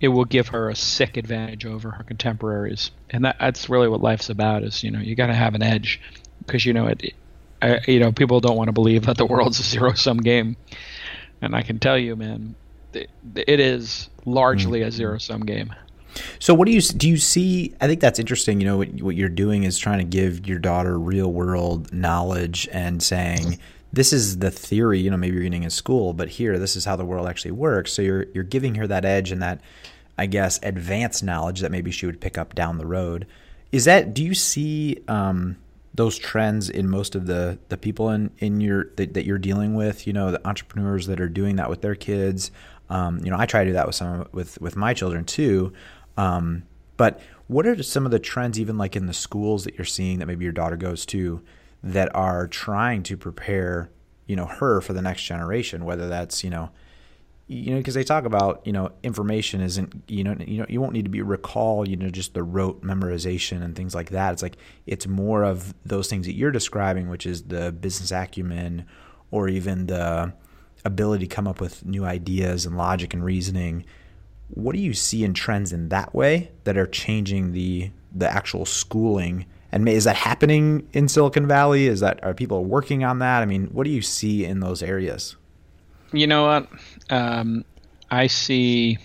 [0.01, 4.01] it will give her a sick advantage over her contemporaries and that, that's really what
[4.01, 6.01] life's about is you know you got to have an edge
[6.39, 7.13] because you know it,
[7.61, 10.57] I, you know people don't want to believe that the world's a zero sum game
[11.41, 12.55] and i can tell you man
[12.93, 14.91] it, it is largely a mm-hmm.
[14.91, 15.73] zero sum game
[16.39, 17.09] So what do you do?
[17.09, 17.73] You see?
[17.81, 18.61] I think that's interesting.
[18.61, 22.69] You know what, what you're doing is trying to give your daughter real world knowledge
[22.71, 23.59] and saying
[23.95, 24.99] this is the theory.
[24.99, 27.51] You know, maybe you're getting in school, but here this is how the world actually
[27.51, 27.93] works.
[27.93, 29.61] So you're you're giving her that edge and that,
[30.17, 33.25] I guess, advanced knowledge that maybe she would pick up down the road.
[33.71, 34.13] Is that?
[34.13, 35.01] Do you see?
[35.07, 35.57] Um,
[35.93, 39.75] those trends in most of the the people in in your that, that you're dealing
[39.75, 42.51] with you know the entrepreneurs that are doing that with their kids
[42.89, 45.71] um, you know i try to do that with some with with my children too
[46.17, 46.63] um,
[46.97, 50.19] but what are some of the trends even like in the schools that you're seeing
[50.19, 51.41] that maybe your daughter goes to
[51.85, 53.89] that are trying to prepare
[54.27, 56.69] you know her for the next generation whether that's you know
[57.47, 60.81] you know because they talk about you know information isn't you know you know you
[60.81, 64.33] won't need to be recall you know just the rote memorization and things like that.
[64.33, 68.85] It's like it's more of those things that you're describing which is the business acumen
[69.29, 70.33] or even the
[70.83, 73.85] ability to come up with new ideas and logic and reasoning.
[74.49, 78.65] What do you see in trends in that way that are changing the the actual
[78.65, 81.87] schooling and is that happening in Silicon Valley?
[81.87, 83.41] Is that are people working on that?
[83.41, 85.35] I mean what do you see in those areas?
[86.11, 86.69] You know what?
[87.09, 87.65] Um,
[88.09, 88.97] I see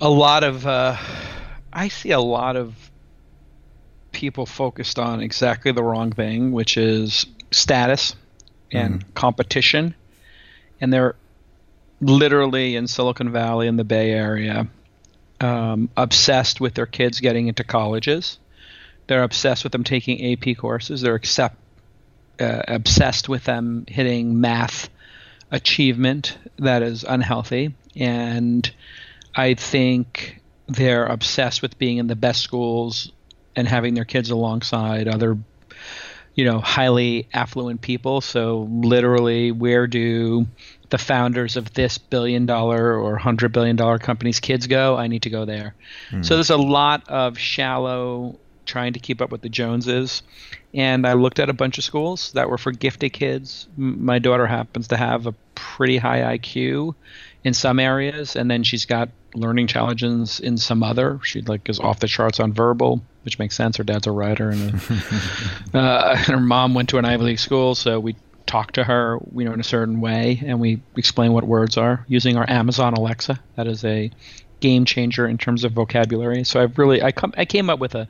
[0.00, 0.96] a lot of uh,
[1.72, 2.74] I see a lot of
[4.12, 8.14] people focused on exactly the wrong thing, which is status
[8.72, 9.94] and competition,
[10.80, 11.16] and they're
[12.00, 14.68] literally in Silicon Valley in the Bay Area
[15.40, 18.38] um, obsessed with their kids getting into colleges.
[19.06, 21.00] They're obsessed with them taking AP courses.
[21.00, 21.56] They're accept,
[22.40, 24.88] uh, obsessed with them hitting math
[25.50, 27.74] achievement that is unhealthy.
[27.94, 28.70] And
[29.34, 33.12] I think they're obsessed with being in the best schools
[33.54, 35.38] and having their kids alongside other,
[36.34, 38.20] you know, highly affluent people.
[38.20, 40.46] So, literally, where do
[40.90, 44.96] the founders of this billion dollar or hundred billion dollar company's kids go?
[44.96, 45.74] I need to go there.
[46.22, 50.22] So, there's a lot of shallow trying to keep up with the Joneses.
[50.74, 53.68] And I looked at a bunch of schools that were for gifted kids.
[53.78, 56.94] M- My daughter happens to have a pretty high IQ
[57.44, 61.20] in some areas, and then she's got learning challenges in some other.
[61.22, 63.76] She like is off the charts on verbal, which makes sense.
[63.76, 64.74] Her dad's a writer, and,
[65.72, 69.18] a, uh, her mom went to an Ivy League school, so we talk to her,
[69.34, 72.94] you know, in a certain way, and we explain what words are using our Amazon
[72.94, 73.40] Alexa.
[73.56, 74.10] That is a
[74.60, 76.42] game changer in terms of vocabulary.
[76.44, 78.08] So I've really I come I came up with a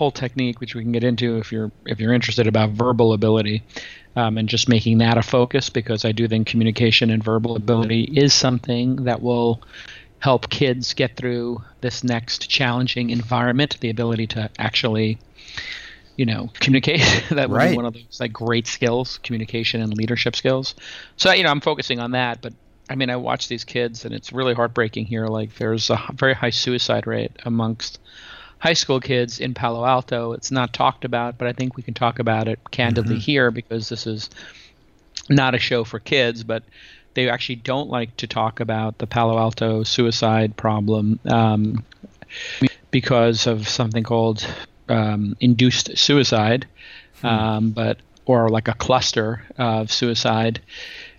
[0.00, 3.62] whole technique which we can get into if you're if you're interested about verbal ability
[4.16, 8.02] um, and just making that a focus because I do think communication and verbal ability
[8.16, 9.62] is something that will
[10.18, 13.78] help kids get through this next challenging environment.
[13.80, 15.18] The ability to actually,
[16.16, 17.70] you know, communicate that would Right.
[17.70, 20.74] be one of those like great skills, communication and leadership skills.
[21.16, 22.54] So you know, I'm focusing on that, but.
[22.88, 25.28] I mean, I watch these kids, and it's really heartbreaking here.
[25.28, 28.00] Like, there's a very high suicide rate amongst
[28.60, 30.32] high school kids in Palo Alto.
[30.32, 33.88] It's not talked about, but I think we can talk about it candidly here because
[33.88, 34.30] this is
[35.28, 36.62] not a show for kids, but
[37.14, 41.84] they actually don't like to talk about the Palo Alto suicide problem um,
[42.90, 44.46] because of something called
[44.88, 46.66] um, induced suicide,
[47.22, 50.60] um, but or like a cluster of suicide.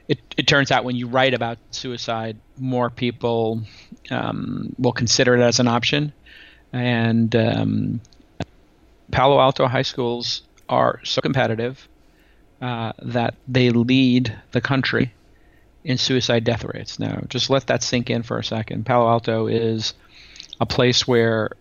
[0.08, 3.62] It, it turns out when you write about suicide, more people
[4.10, 6.13] um, will consider it as an option,
[6.73, 8.01] and um,
[9.12, 11.88] Palo Alto high schools are so competitive
[12.62, 15.13] uh, that they lead the country
[15.84, 16.99] in suicide death rates.
[16.99, 18.86] Now, just let that sink in for a second.
[18.86, 19.93] Palo Alto is
[20.60, 21.51] a place where,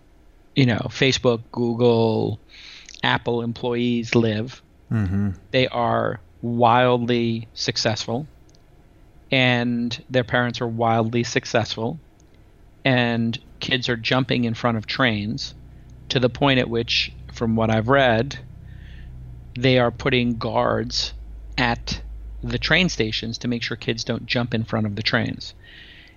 [0.54, 2.38] you know, Facebook, Google,
[3.02, 4.62] Apple employees live.
[4.92, 5.30] Mm-hmm.
[5.50, 8.26] They are wildly successful,
[9.30, 11.98] and their parents are wildly successful,
[12.84, 15.54] and kids are jumping in front of trains
[16.08, 18.38] to the point at which, from what I've read,
[19.54, 21.12] they are putting guards
[21.56, 22.00] at
[22.42, 25.54] the train stations to make sure kids don't jump in front of the trains.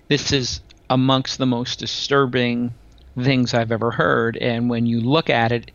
[0.08, 2.74] This is amongst the most disturbing
[3.18, 5.70] things I've ever heard, and when you look at it,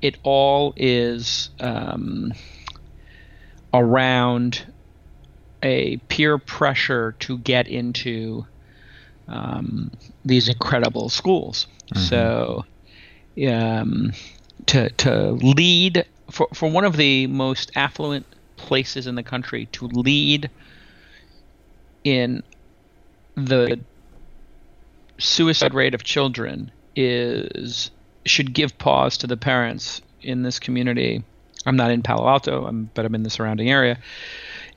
[0.00, 2.32] it all is um,
[3.72, 4.66] around
[5.62, 8.46] a peer pressure to get into
[9.32, 9.90] um,
[10.24, 11.66] these incredible schools.
[11.94, 12.64] So,
[13.48, 14.12] um,
[14.66, 19.86] to to lead for for one of the most affluent places in the country to
[19.86, 20.50] lead
[22.04, 22.42] in
[23.34, 23.80] the
[25.18, 27.90] suicide rate of children is
[28.24, 31.24] should give pause to the parents in this community.
[31.66, 33.98] I'm not in Palo Alto, I'm, but I'm in the surrounding area,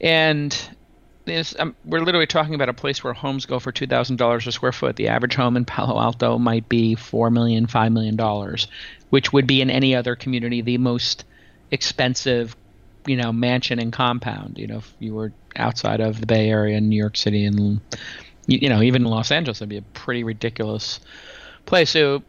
[0.02, 0.76] and
[1.60, 4.52] um, we're literally talking about a place where homes go for two thousand dollars a
[4.52, 4.96] square foot.
[4.96, 8.68] The average home in Palo Alto might be four million, five million dollars,
[9.10, 11.26] which would be in any other community the most
[11.72, 12.56] expensive,
[13.08, 14.58] you know, mansion and compound.
[14.58, 17.82] You know, if you were outside of the Bay Area, New York City, and
[18.46, 21.00] you, know, even in Los Angeles, it'd be a pretty ridiculous
[21.66, 21.90] place.
[21.90, 22.22] So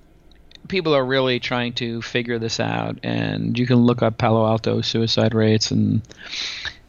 [0.68, 4.80] people are really trying to figure this out, and you can look up Palo Alto
[4.80, 6.00] suicide rates and.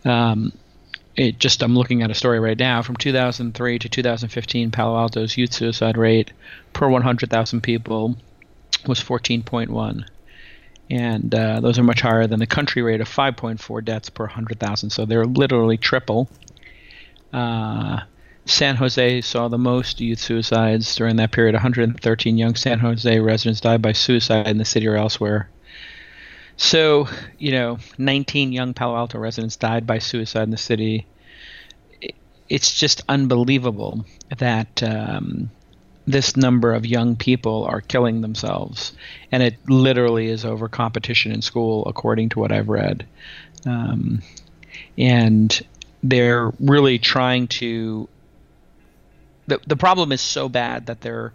[0.06, 0.54] Um,
[1.18, 5.36] it just I'm looking at a story right now from 2003 to 2015 Palo Alto's
[5.36, 6.32] youth suicide rate
[6.74, 8.16] per 100,000 people
[8.86, 10.08] was 14.1
[10.90, 14.92] and uh, those are much higher than the country rate of 5.4 deaths per 100,000
[14.92, 16.30] so they're literally triple.
[17.34, 18.02] Uh,
[18.46, 23.60] San Jose saw the most youth suicides during that period 113 young San Jose residents
[23.60, 25.50] died by suicide in the city or elsewhere
[26.58, 31.06] so, you know, 19 young Palo Alto residents died by suicide in the city.
[32.50, 34.06] It's just unbelievable
[34.38, 35.52] that um,
[36.08, 38.94] this number of young people are killing themselves.
[39.32, 43.06] And it literally is over competition in school, according to what I've read.
[43.66, 44.24] Um,
[44.98, 45.62] and
[46.02, 48.10] they're really trying to.
[49.46, 51.34] The, the problem is so bad that they're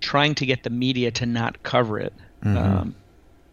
[0.00, 2.12] trying to get the media to not cover it.
[2.58, 2.94] Um,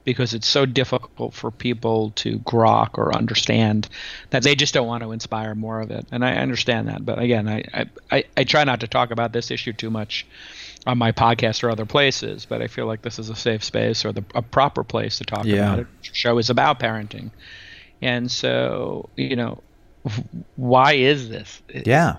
[0.04, 3.88] because it's so difficult for people to grok or understand
[4.32, 6.06] that they just don't want to inspire more of it.
[6.12, 9.52] And I understand that, but again, I I, I, try not to talk about this
[9.52, 10.26] issue too much
[10.88, 14.04] on my podcast or other places, but I feel like this is a safe space
[14.04, 15.74] or the a proper place to talk Yeah.
[15.74, 15.88] about it.
[16.02, 17.30] The show is about parenting,
[18.02, 19.62] and so you know,
[20.56, 21.62] why is this?
[21.70, 22.18] It- Yeah.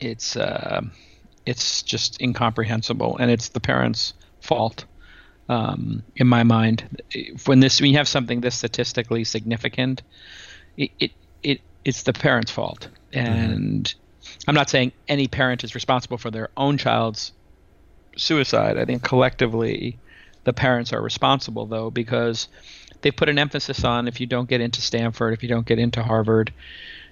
[0.00, 0.82] it's uh,
[1.46, 4.84] it's just incomprehensible, and it's the parents' fault.
[5.48, 7.04] Um, in my mind,
[7.46, 10.02] when this when you have something this statistically significant,
[10.76, 11.10] it it,
[11.42, 13.92] it it's the parents' fault, and
[14.46, 17.32] I'm not saying any parent is responsible for their own child's
[18.16, 18.78] suicide.
[18.78, 19.98] I think collectively,
[20.44, 22.48] the parents are responsible though because
[23.02, 25.78] they put an emphasis on if you don't get into Stanford, if you don't get
[25.78, 26.52] into Harvard,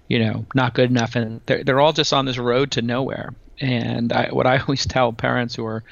[0.08, 3.34] you know, not good enough, and they're they're all just on this road to nowhere.
[3.60, 5.84] And I, what I always tell parents who are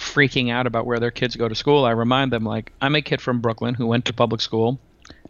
[0.00, 3.02] freaking out about where their kids go to school, I remind them like I'm a
[3.02, 4.78] kid from Brooklyn who went to public school.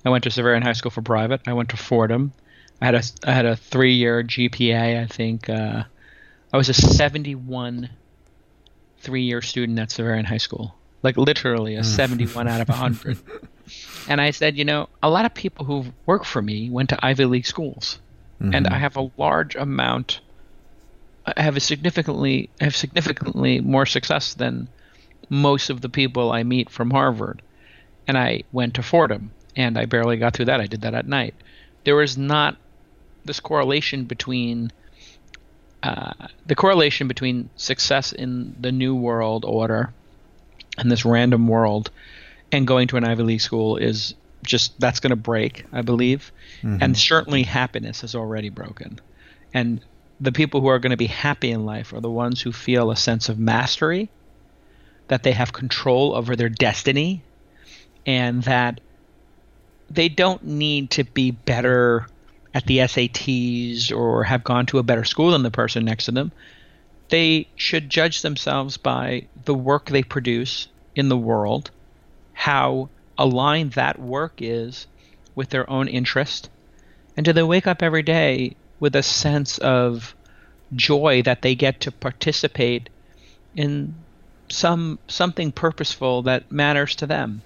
[0.04, 1.42] I went to Xaverian High School for private.
[1.46, 2.32] I went to Fordham.
[2.80, 5.02] I had a I had a three year GPA.
[5.02, 5.84] I think uh,
[6.52, 7.90] I was a 71
[8.98, 13.18] three year student at Xaverian High School, like literally a 71 out of 100.
[14.08, 17.06] And I said, you know, a lot of people who work for me went to
[17.06, 18.00] Ivy League schools,
[18.40, 18.54] mm-hmm.
[18.54, 20.20] and I have a large amount.
[21.36, 24.68] I have a significantly have significantly more success than
[25.28, 27.42] most of the people I meet from Harvard.
[28.06, 30.60] And I went to Fordham, and I barely got through that.
[30.60, 31.34] I did that at night.
[31.84, 32.56] There is not
[33.24, 34.72] this correlation between
[35.82, 36.12] uh,
[36.46, 39.92] the correlation between success in the new world order
[40.76, 41.90] and this random world
[42.52, 46.32] and going to an Ivy League school is just that's going to break, I believe.
[46.62, 46.78] Mm-hmm.
[46.80, 48.98] And certainly happiness is already broken.
[49.54, 49.80] And
[50.20, 52.90] the people who are going to be happy in life are the ones who feel
[52.90, 54.08] a sense of mastery,
[55.08, 57.22] that they have control over their destiny,
[58.06, 58.80] and that
[59.90, 62.06] they don't need to be better
[62.54, 66.12] at the SATs or have gone to a better school than the person next to
[66.12, 66.32] them.
[67.08, 71.70] They should judge themselves by the work they produce in the world
[72.40, 74.86] how aligned that work is
[75.34, 76.48] with their own interest?
[77.16, 80.14] And do they wake up every day with a sense of
[80.74, 82.88] joy that they get to participate
[83.54, 83.94] in
[84.48, 87.42] some something purposeful that matters to them?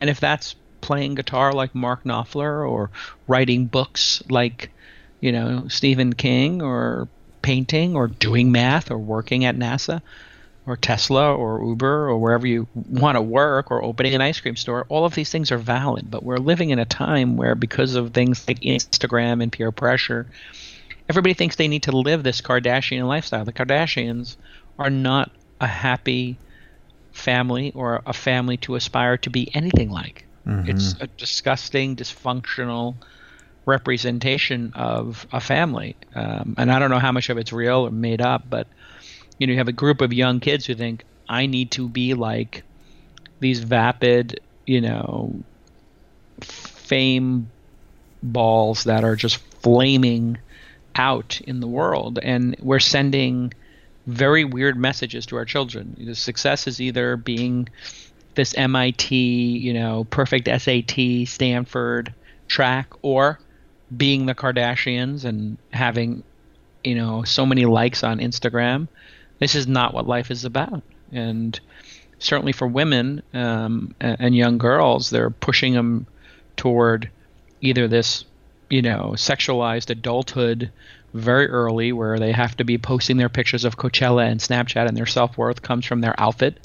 [0.00, 2.90] And if that's playing guitar like Mark Knopfler or
[3.26, 4.70] writing books like,
[5.20, 7.08] you know, Stephen King or
[7.42, 10.02] painting or doing math or working at NASA,
[10.68, 14.56] or Tesla or Uber or wherever you want to work or opening an ice cream
[14.56, 16.10] store, all of these things are valid.
[16.10, 20.26] But we're living in a time where, because of things like Instagram and peer pressure,
[21.08, 23.44] everybody thinks they need to live this Kardashian lifestyle.
[23.44, 24.36] The Kardashians
[24.78, 26.36] are not a happy
[27.12, 30.26] family or a family to aspire to be anything like.
[30.46, 30.70] Mm-hmm.
[30.70, 32.94] It's a disgusting, dysfunctional
[33.66, 35.96] representation of a family.
[36.14, 38.66] Um, and I don't know how much of it's real or made up, but
[39.38, 42.14] you know you have a group of young kids who think I need to be
[42.14, 42.62] like
[43.40, 45.34] these vapid, you know,
[46.42, 47.50] fame
[48.22, 50.38] balls that are just flaming
[50.96, 53.52] out in the world and we're sending
[54.06, 56.14] very weird messages to our children.
[56.14, 57.68] Success is either being
[58.34, 62.12] this MIT, you know, perfect SAT, Stanford
[62.48, 63.38] track or
[63.94, 66.22] being the Kardashians and having,
[66.82, 68.88] you know, so many likes on Instagram
[69.38, 70.82] this is not what life is about.
[71.12, 71.58] And
[72.18, 76.06] certainly for women um, and young girls, they're pushing them
[76.56, 77.10] toward
[77.60, 78.24] either this,
[78.68, 80.70] you know, sexualized adulthood
[81.14, 84.96] very early, where they have to be posting their pictures of Coachella and Snapchat, and
[84.96, 86.58] their self worth comes from their outfit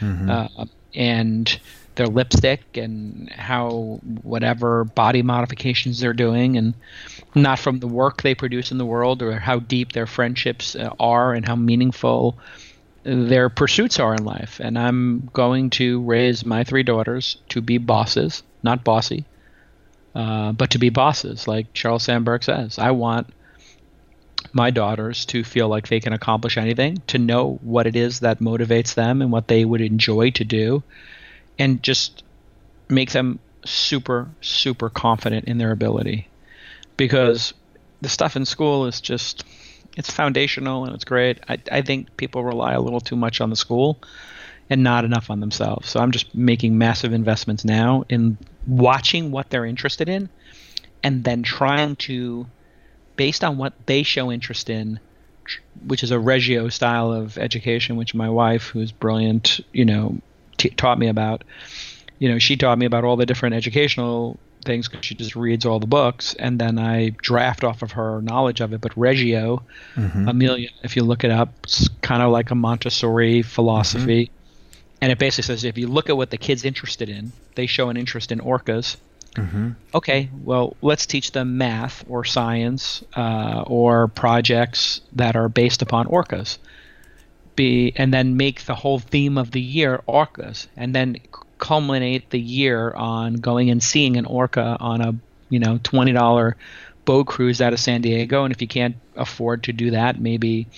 [0.00, 0.30] mm-hmm.
[0.30, 0.64] uh,
[0.94, 1.60] and
[2.00, 6.74] their lipstick and how whatever body modifications they're doing, and
[7.34, 10.90] not from the work they produce in the world or how deep their friendships uh,
[10.98, 12.38] are and how meaningful
[13.02, 14.60] their pursuits are in life.
[14.60, 19.26] And I'm going to raise my three daughters to be bosses, not bossy,
[20.14, 22.78] uh, but to be bosses, like Sheryl Sandberg says.
[22.78, 23.28] I want
[24.52, 28.40] my daughters to feel like they can accomplish anything, to know what it is that
[28.40, 30.82] motivates them and what they would enjoy to do,
[31.60, 32.24] and just
[32.88, 36.26] make them super, super confident in their ability
[36.96, 37.54] because
[38.00, 39.44] the stuff in school is just
[39.96, 41.38] it's foundational and it's great.
[41.48, 43.98] I, I think people rely a little too much on the school
[44.70, 45.90] and not enough on themselves.
[45.90, 50.30] So I'm just making massive investments now in watching what they're interested in
[51.02, 52.46] and then trying to
[53.16, 54.98] based on what they show interest in
[55.86, 60.20] which is a reggio style of education which my wife who's brilliant you know
[60.60, 61.42] t- taught me about
[62.18, 65.64] you know she taught me about all the different educational things because she just reads
[65.64, 68.80] all the books, and then I draft off of her knowledge of it.
[68.80, 69.62] But Reggio,
[69.94, 70.28] mm-hmm.
[70.28, 74.26] Emilia, if you look it up, it's kind of like a Montessori philosophy.
[74.26, 74.36] Mm-hmm.
[75.02, 77.88] And it basically says if you look at what the kid's interested in, they show
[77.88, 78.96] an interest in orcas.
[79.34, 79.70] Mm-hmm.
[79.94, 86.06] Okay, well, let's teach them math or science uh, or projects that are based upon
[86.06, 86.58] orcas.
[87.60, 91.18] Be and then make the whole theme of the year orcas, and then
[91.58, 95.14] culminate the year on going and seeing an orca on a
[95.50, 96.56] you know twenty dollar
[97.04, 100.68] boat cruise out of San Diego, and if you can't afford to do that, maybe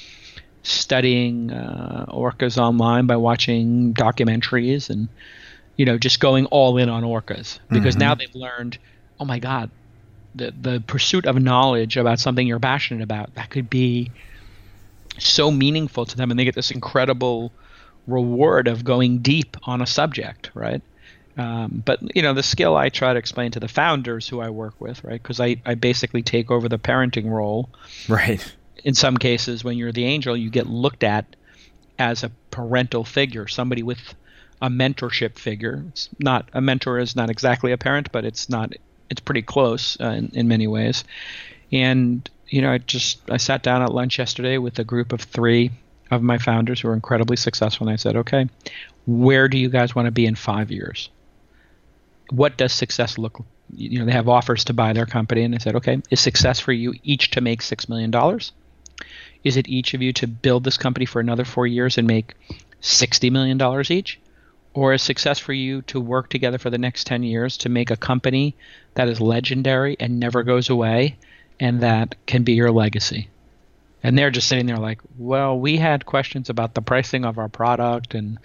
[0.64, 5.08] studying uh, orcas online by watching documentaries and
[5.76, 8.00] you know just going all in on orcas because mm-hmm.
[8.00, 8.78] now they've learned
[9.20, 9.70] oh my god
[10.34, 14.10] the the pursuit of knowledge about something you're passionate about that could be
[15.18, 17.52] so meaningful to them and they get this incredible
[18.06, 20.82] reward of going deep on a subject right?
[21.36, 24.50] Um, but you know the skill i try to explain to the founders who i
[24.50, 27.70] work with right because I, I basically take over the parenting role.
[28.06, 28.54] Right.
[28.84, 31.24] In some cases when you're the angel you get looked at
[31.98, 34.14] as a parental figure somebody with
[34.60, 35.84] a mentorship figure.
[35.88, 38.74] It's not a mentor is not exactly a parent but it's not
[39.12, 41.04] it's pretty close uh, in, in many ways.
[41.70, 45.22] And you know, I just I sat down at lunch yesterday with a group of
[45.22, 45.70] three
[46.10, 48.46] of my founders who are incredibly successful, and I said, okay,
[49.06, 51.08] where do you guys want to be in five years?
[52.30, 53.42] What does success look?
[53.74, 56.60] You know, they have offers to buy their company, and I said, okay, is success
[56.60, 58.52] for you each to make six million dollars?
[59.42, 62.34] Is it each of you to build this company for another four years and make
[62.82, 64.20] sixty million dollars each?
[64.74, 67.90] Or is success for you to work together for the next 10 years to make
[67.90, 68.56] a company
[68.94, 71.16] that is legendary and never goes away
[71.62, 73.28] and that can be your legacy.
[74.02, 77.48] And they're just sitting there like, well, we had questions about the pricing of our
[77.48, 78.38] product and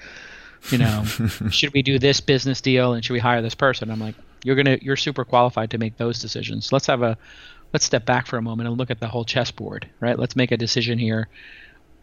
[0.69, 1.03] you know,
[1.49, 3.89] should we do this business deal and should we hire this person?
[3.89, 4.13] I'm like,
[4.43, 6.71] you're gonna you're super qualified to make those decisions.
[6.71, 7.17] Let's have a
[7.73, 10.17] let's step back for a moment and look at the whole chessboard, right?
[10.17, 11.27] Let's make a decision here.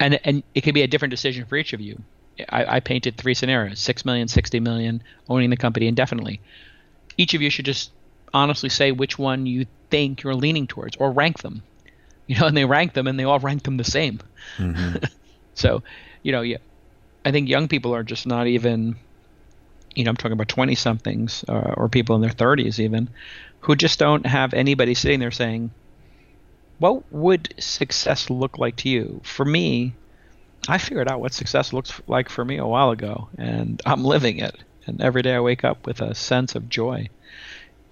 [0.01, 2.03] And and it could be a different decision for each of you.
[2.49, 6.41] I, I painted three scenarios: six million, sixty million, owning the company indefinitely.
[7.17, 7.93] Each of you should just
[8.33, 11.63] honestly say which one you think you're leaning towards or rank them.
[12.27, 14.19] You know, and they rank them and they all rank them the same.
[14.57, 15.05] Mm-hmm.
[15.55, 15.83] so,
[16.23, 16.57] you know, yeah,
[17.23, 18.97] I think young people are just not even,
[19.95, 23.11] you know, I'm talking about 20 somethings uh, or people in their 30s even,
[23.61, 25.71] who just don't have anybody sitting there saying,
[26.79, 29.21] what would success look like to you?
[29.23, 29.93] For me,
[30.67, 34.39] I figured out what success looks like for me a while ago, and I'm living
[34.39, 34.57] it.
[34.87, 37.11] And every day I wake up with a sense of joy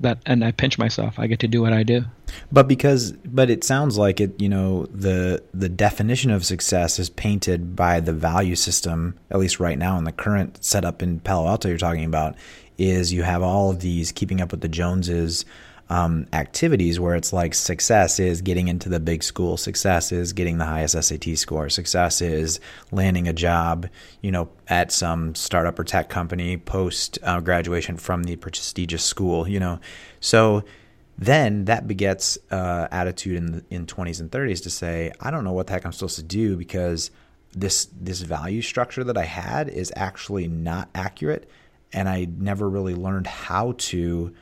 [0.02, 1.18] that and I pinch myself.
[1.18, 2.04] I get to do what I do.
[2.50, 7.10] But because but it sounds like it, you know, the the definition of success is
[7.10, 11.48] painted by the value system, at least right now in the current setup in Palo
[11.48, 12.36] Alto you're talking about,
[12.78, 15.44] is you have all of these keeping up with the Joneses
[15.92, 20.56] um, activities where it's like success is getting into the big school, success is getting
[20.56, 22.60] the highest SAT score, success is
[22.92, 23.86] landing a job,
[24.22, 29.46] you know, at some startup or tech company post uh, graduation from the prestigious school,
[29.46, 29.78] you know.
[30.20, 30.64] So
[31.18, 35.44] then that begets uh, attitude in the, in 20s and 30s to say, I don't
[35.44, 37.10] know what the heck I'm supposed to do because
[37.52, 41.50] this this value structure that I had is actually not accurate,
[41.92, 44.32] and I never really learned how to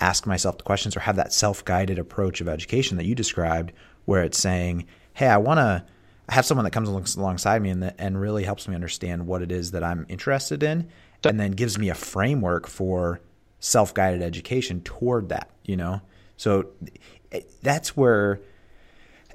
[0.00, 3.72] ask myself the questions or have that self-guided approach of education that you described
[4.04, 5.84] where it's saying hey i want to
[6.28, 9.70] have someone that comes alongside me and, and really helps me understand what it is
[9.70, 10.88] that i'm interested in
[11.24, 13.20] and then gives me a framework for
[13.58, 16.00] self-guided education toward that you know?
[16.36, 16.68] So
[17.62, 18.40] that's where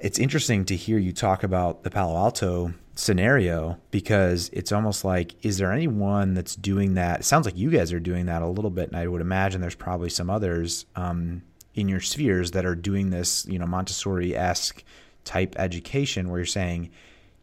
[0.02, 5.34] it's interesting to hear you talk about the palo alto scenario because it's almost like
[5.44, 7.20] is there anyone that's doing that?
[7.20, 9.62] It sounds like you guys are doing that a little bit and i would imagine
[9.62, 11.42] there's probably some others um,
[11.74, 14.84] in your spheres that are doing this you know montessori-esque
[15.24, 16.90] type education where you're saying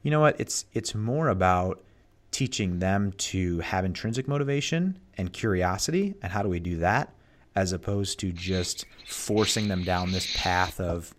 [0.04, 0.40] you know what?
[0.40, 1.84] It's it's more about
[2.32, 7.12] teaching them to have intrinsic motivation and curiosity and how do we do that
[7.56, 11.14] as opposed to just forcing them down this path of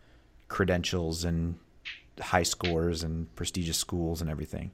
[0.51, 1.59] credentials and
[2.21, 4.73] high scores and prestigious schools and everything.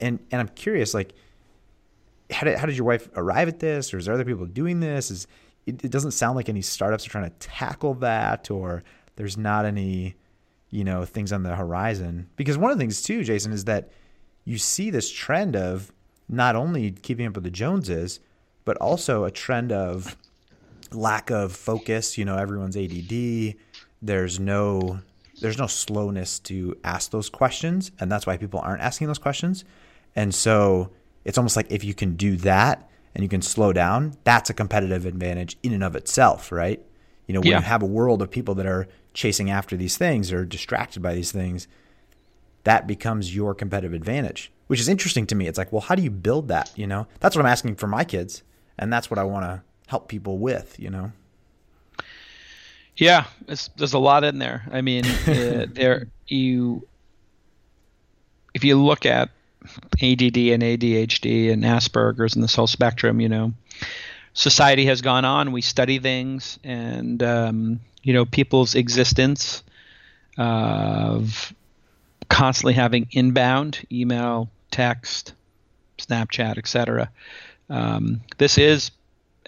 [0.00, 1.12] And and I'm curious, like,
[2.32, 4.80] how did how did your wife arrive at this, or is there other people doing
[4.80, 5.12] this?
[5.12, 5.28] Is
[5.66, 8.82] it, it doesn't sound like any startups are trying to tackle that, or
[9.16, 10.16] there's not any,
[10.70, 12.28] you know, things on the horizon.
[12.36, 13.90] Because one of the things too, Jason, is that
[14.44, 15.92] you see this trend of
[16.28, 18.20] not only keeping up with the Joneses,
[18.64, 20.16] but also a trend of
[20.92, 22.16] lack of focus.
[22.16, 23.54] You know, everyone's ADD.
[24.00, 25.00] There's no
[25.40, 29.64] there's no slowness to ask those questions, and that's why people aren't asking those questions.
[30.16, 30.90] And so
[31.24, 34.54] it's almost like if you can do that and you can slow down, that's a
[34.54, 36.84] competitive advantage in and of itself, right?
[37.26, 37.58] You know, when yeah.
[37.58, 41.14] you have a world of people that are chasing after these things or distracted by
[41.14, 41.68] these things,
[42.64, 45.46] that becomes your competitive advantage, which is interesting to me.
[45.46, 46.72] It's like, well, how do you build that?
[46.76, 48.42] You know, that's what I'm asking for my kids,
[48.78, 50.78] and that's what I want to help people with.
[50.78, 51.12] You know.
[52.98, 54.68] Yeah, there's a lot in there.
[54.70, 56.86] I mean, uh, there you
[58.54, 59.30] if you look at
[60.02, 63.52] ADD and ADHD and Asperger's and this whole spectrum, you know,
[64.34, 65.52] society has gone on.
[65.52, 69.62] We study things, and um, you know, people's existence
[70.36, 71.52] of
[72.28, 75.34] constantly having inbound email, text,
[75.98, 77.10] Snapchat, etc.
[77.70, 78.90] Um, this is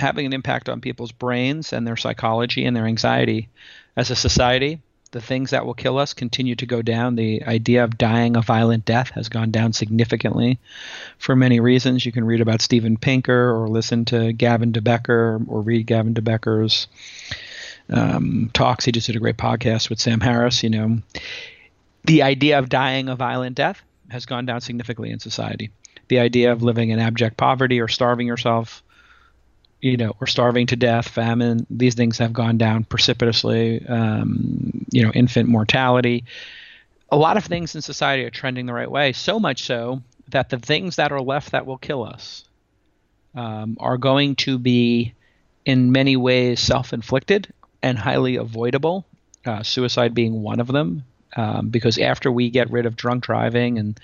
[0.01, 3.49] having an impact on people's brains and their psychology and their anxiety.
[3.97, 4.81] As a society,
[5.13, 7.17] the things that will kill us continue to go down.
[7.17, 10.59] The idea of dying a violent death has gone down significantly
[11.19, 12.07] for many reasons.
[12.07, 16.15] You can read about Steven Pinker or listen to Gavin de Becker or read Gavin
[16.15, 16.87] de Becker's
[17.89, 18.85] um, talks.
[18.85, 20.63] He just did a great podcast with Sam Harris.
[20.63, 20.99] You know,
[22.05, 25.71] the idea of dying a violent death has gone down significantly in society.
[26.09, 28.83] The idea of living in abject poverty or starving yourself
[29.81, 31.66] you know, or starving to death, famine.
[31.70, 33.87] These things have gone down precipitously.
[33.87, 36.24] Um, you know, infant mortality.
[37.11, 39.12] A lot of things in society are trending the right way.
[39.12, 42.45] So much so that the things that are left that will kill us
[43.35, 45.14] um, are going to be,
[45.64, 47.53] in many ways, self-inflicted
[47.83, 49.07] and highly avoidable.
[49.47, 51.03] Uh, suicide being one of them,
[51.35, 53.99] um, because after we get rid of drunk driving and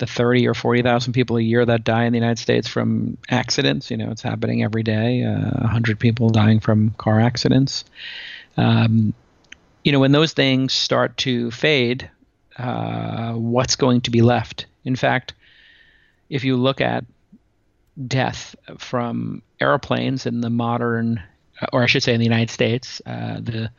[0.00, 3.90] the 30 or 40,000 people a year that die in the United States from accidents.
[3.90, 5.22] You know, it's happening every day.
[5.22, 7.84] Uh, 100 people dying from car accidents.
[8.56, 9.14] Um,
[9.84, 12.10] you know, when those things start to fade,
[12.58, 14.66] uh, what's going to be left?
[14.84, 15.34] In fact,
[16.28, 17.04] if you look at
[18.06, 21.22] death from airplanes in the modern,
[21.72, 23.70] or I should say in the United States, uh, the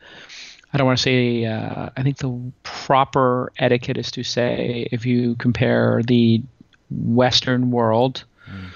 [0.72, 5.04] I don't want to say, uh, I think the proper etiquette is to say if
[5.04, 6.42] you compare the
[6.90, 8.70] Western world mm.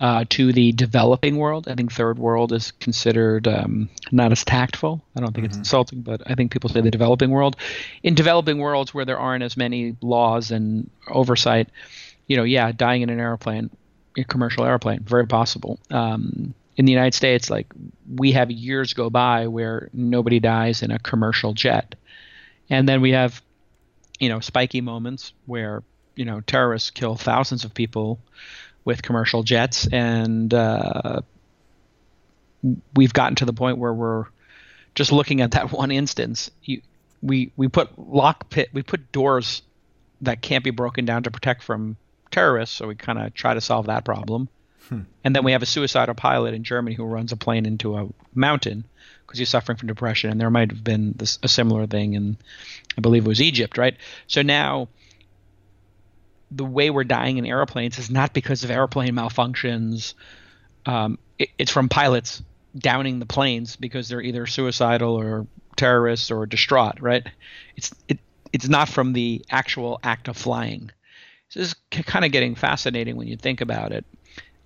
[0.00, 5.04] uh, to the developing world, I think third world is considered um, not as tactful.
[5.14, 5.50] I don't think mm-hmm.
[5.50, 7.56] it's insulting, but I think people say the developing world.
[8.02, 11.68] In developing worlds where there aren't as many laws and oversight,
[12.26, 13.68] you know, yeah, dying in an airplane,
[14.16, 15.78] a commercial airplane, very possible.
[15.90, 17.72] Um, in the United States, like
[18.14, 21.94] we have years go by where nobody dies in a commercial jet,
[22.70, 23.42] and then we have,
[24.18, 25.82] you know, spiky moments where
[26.16, 28.18] you know terrorists kill thousands of people
[28.84, 31.20] with commercial jets, and uh,
[32.94, 34.24] we've gotten to the point where we're
[34.94, 36.50] just looking at that one instance.
[36.62, 36.80] You,
[37.22, 39.62] we we put lock pit, we put doors
[40.22, 41.96] that can't be broken down to protect from
[42.30, 44.48] terrorists, so we kind of try to solve that problem
[44.88, 45.00] Hmm.
[45.24, 48.08] And then we have a suicidal pilot in Germany who runs a plane into a
[48.34, 48.84] mountain
[49.26, 50.30] because he's suffering from depression.
[50.30, 52.36] And there might have been this, a similar thing in,
[52.96, 53.96] I believe it was Egypt, right?
[54.26, 54.88] So now
[56.50, 60.14] the way we're dying in airplanes is not because of airplane malfunctions.
[60.84, 62.42] Um, it, it's from pilots
[62.76, 67.26] downing the planes because they're either suicidal or terrorists or distraught, right?
[67.76, 68.18] It's it,
[68.52, 70.90] it's not from the actual act of flying.
[71.54, 74.04] This is kind of getting fascinating when you think about it.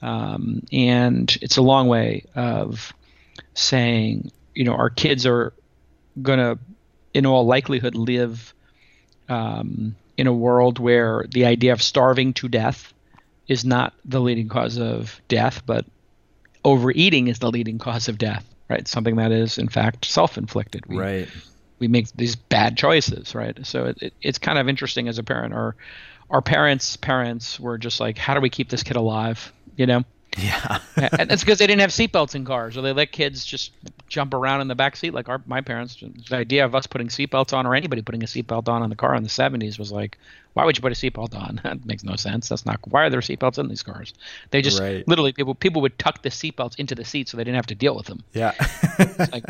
[0.02, 2.92] Um, and it's a long way of
[3.54, 5.52] saying, you know, our kids are
[6.20, 6.58] going to,
[7.14, 8.54] in all likelihood, live
[9.28, 12.92] um, in a world where the idea of starving to death
[13.48, 15.86] is not the leading cause of death, but
[16.64, 18.88] overeating is the leading cause of death, right?
[18.88, 20.84] Something that is, in fact, self inflicted.
[20.88, 21.28] Right.
[21.78, 23.64] We make these bad choices, right?
[23.66, 25.54] So it, it, it's kind of interesting as a parent.
[25.54, 25.76] Our,
[26.30, 29.52] our parents' parents were just like, how do we keep this kid alive?
[29.76, 30.04] You know.
[30.38, 33.72] Yeah, and it's because they didn't have seatbelts in cars, or they let kids just
[34.08, 35.14] jump around in the back seat.
[35.14, 35.96] Like our my parents,
[36.28, 38.96] the idea of us putting seatbelts on, or anybody putting a seatbelt on in the
[38.96, 40.18] car in the '70s was like,
[40.52, 41.60] why would you put a seatbelt on?
[41.64, 42.50] that makes no sense.
[42.50, 44.12] That's not why are there seatbelts in these cars?
[44.50, 45.06] They just right.
[45.08, 47.74] literally people people would tuck the seatbelts into the seat so they didn't have to
[47.74, 48.22] deal with them.
[48.34, 48.52] Yeah,
[49.32, 49.44] like,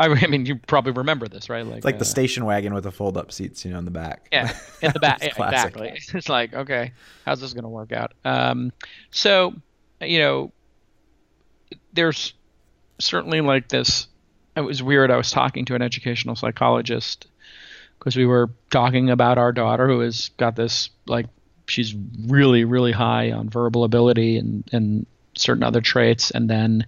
[0.00, 1.64] I mean, you probably remember this, right?
[1.64, 3.90] Like, it's like uh, the station wagon with the fold-up seats, you know, in the
[3.90, 4.28] back.
[4.32, 6.00] Yeah, in the back, yeah, exactly.
[6.14, 6.92] It's like, okay,
[7.26, 8.12] how's this going to work out?
[8.24, 8.72] Um,
[9.10, 9.54] so
[10.00, 10.52] you know,
[11.92, 12.34] there's
[12.98, 14.06] certainly like this.
[14.56, 15.10] It was weird.
[15.10, 17.26] I was talking to an educational psychologist
[17.98, 21.26] because we were talking about our daughter who has got this like
[21.66, 21.94] she's
[22.26, 26.86] really really high on verbal ability and and certain other traits, and then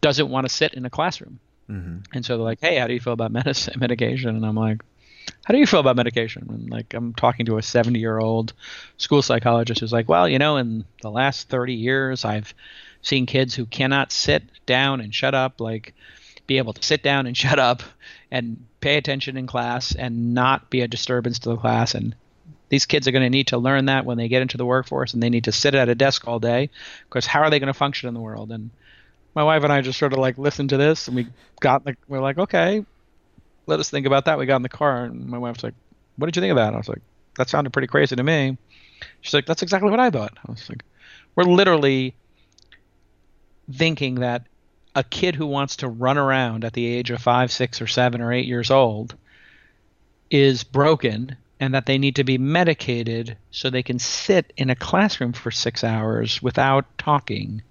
[0.00, 1.40] doesn't want to sit in a classroom.
[1.68, 1.98] Mm-hmm.
[2.12, 4.82] And so they're like, "Hey, how do you feel about medicine, medication?" And I'm like,
[5.44, 6.46] how do you feel about medication?
[6.48, 8.52] And like I'm talking to a 70 year old
[8.96, 12.54] school psychologist who's like, well, you know, in the last 30 years, I've
[13.02, 15.94] seen kids who cannot sit down and shut up, like
[16.46, 17.82] be able to sit down and shut up
[18.30, 21.94] and pay attention in class and not be a disturbance to the class.
[21.94, 22.14] And
[22.68, 25.14] these kids are going to need to learn that when they get into the workforce
[25.14, 26.70] and they need to sit at a desk all day
[27.08, 28.50] because how are they going to function in the world?
[28.52, 28.70] And
[29.34, 31.26] my wife and I just sort of like listened to this and we
[31.60, 32.84] got like, we're like, okay,
[33.68, 34.38] let us think about that.
[34.38, 35.74] We got in the car, and my wife's like,
[36.16, 37.02] "What did you think of that?" I was like,
[37.36, 38.56] "That sounded pretty crazy to me."
[39.20, 40.82] She's like, "That's exactly what I thought." I was like,
[41.36, 42.14] "We're literally
[43.72, 44.46] thinking that
[44.94, 48.20] a kid who wants to run around at the age of five, six, or seven,
[48.20, 49.14] or eight years old
[50.30, 54.76] is broken." And that they need to be medicated so they can sit in a
[54.76, 57.62] classroom for six hours without talking.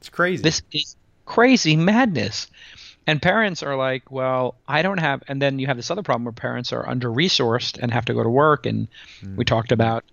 [0.00, 0.42] It's crazy.
[0.42, 2.48] This is crazy madness.
[3.06, 5.22] And parents are like, well, I don't have.
[5.26, 8.14] And then you have this other problem where parents are under resourced and have to
[8.14, 8.66] go to work.
[8.66, 8.88] And
[9.22, 9.36] mm.
[9.36, 10.04] we talked about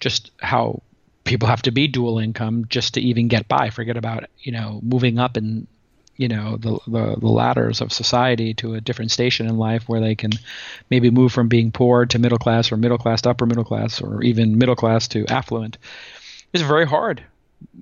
[0.00, 0.82] just how
[1.24, 3.70] people have to be dual income just to even get by.
[3.70, 5.66] Forget about you know moving up in
[6.16, 10.00] you know the, the, the ladders of society to a different station in life where
[10.00, 10.30] they can
[10.90, 14.00] maybe move from being poor to middle class or middle class to upper middle class
[14.00, 15.78] or even middle class to affluent.
[16.52, 17.24] It's very hard.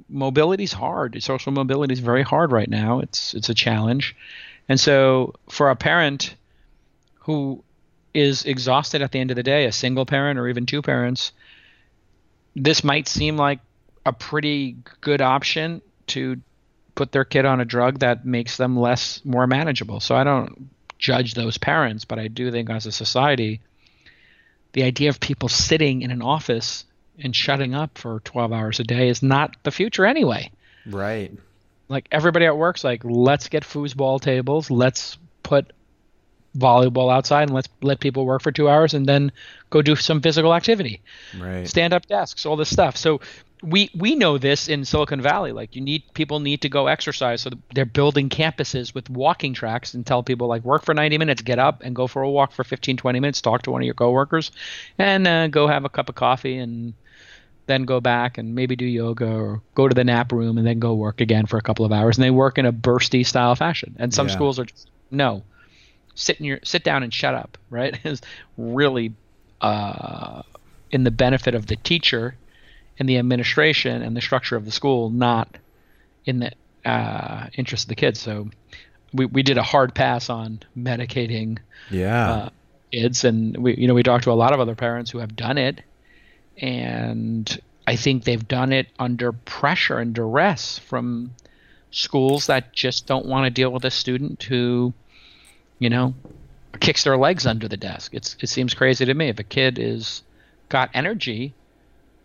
[0.09, 1.23] Mobility is hard.
[1.23, 3.01] Social mobility is very hard right now.
[3.01, 4.17] It's it's a challenge,
[4.69, 6.35] and so for a parent
[7.21, 7.63] who
[8.15, 11.33] is exhausted at the end of the day, a single parent or even two parents,
[12.55, 13.61] this might seem like
[14.05, 16.41] a pretty good option to
[16.95, 20.01] put their kid on a drug that makes them less more manageable.
[20.01, 20.69] So I don't
[20.99, 23.61] judge those parents, but I do think as a society,
[24.73, 26.85] the idea of people sitting in an office
[27.19, 30.51] and shutting up for 12 hours a day is not the future anyway.
[30.87, 31.33] Right.
[31.89, 35.73] Like everybody at work's like, let's get foosball tables, let's put
[36.57, 39.33] volleyball outside and let's let people work for two hours and then
[39.71, 41.01] go do some physical activity.
[41.39, 41.69] Right.
[41.69, 42.97] Stand up desks, all this stuff.
[42.97, 43.21] So
[43.63, 45.53] we we know this in Silicon Valley.
[45.53, 49.95] Like you need people need to go exercise, so they're building campuses with walking tracks
[49.95, 52.53] and tell people like work for 90 minutes, get up and go for a walk
[52.53, 54.51] for 15, 20 minutes, talk to one of your coworkers,
[54.99, 56.95] and uh, go have a cup of coffee and
[57.67, 60.79] then go back and maybe do yoga or go to the nap room and then
[60.79, 62.17] go work again for a couple of hours.
[62.17, 63.97] And they work in a bursty style fashion.
[63.99, 64.35] And some yeah.
[64.35, 65.43] schools are just no,
[66.15, 67.59] sit in your sit down and shut up.
[67.71, 68.21] Right is
[68.57, 69.13] really
[69.61, 70.43] uh,
[70.91, 72.37] in the benefit of the teacher
[72.99, 75.57] in the administration and the structure of the school, not
[76.25, 76.53] in the
[76.89, 78.21] uh, interest of the kids.
[78.21, 78.51] So
[79.13, 81.59] we, we did a hard pass on medicating
[81.91, 82.31] yeah.
[82.31, 82.49] Uh,
[82.93, 85.35] kids, and we you know we talked to a lot of other parents who have
[85.37, 85.81] done it,
[86.59, 91.33] and I think they've done it under pressure and duress from
[91.91, 94.93] schools that just don't want to deal with a student who,
[95.79, 96.15] you know,
[96.81, 98.15] kicks their legs under the desk.
[98.15, 100.23] It's it seems crazy to me if a kid is
[100.69, 101.55] got energy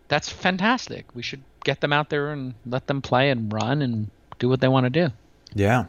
[0.07, 1.05] that's fantastic.
[1.13, 4.09] We should get them out there and let them play and run and
[4.39, 5.13] do what they want to do.
[5.53, 5.85] Yeah.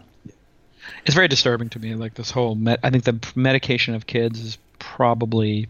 [1.05, 1.95] It's very disturbing to me.
[1.95, 5.69] Like this whole, med- I think the medication of kids is probably,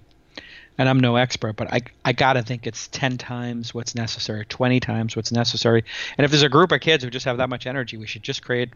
[0.78, 4.80] and I'm no expert, but I I gotta think it's ten times what's necessary, twenty
[4.80, 5.84] times what's necessary.
[6.16, 8.22] And if there's a group of kids who just have that much energy, we should
[8.22, 8.70] just create,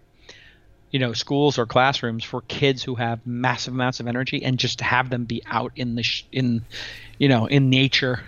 [0.91, 4.81] you know, schools or classrooms for kids who have massive amounts of energy and just
[4.81, 6.63] have them be out in the sh- in,
[7.19, 8.21] you know, in nature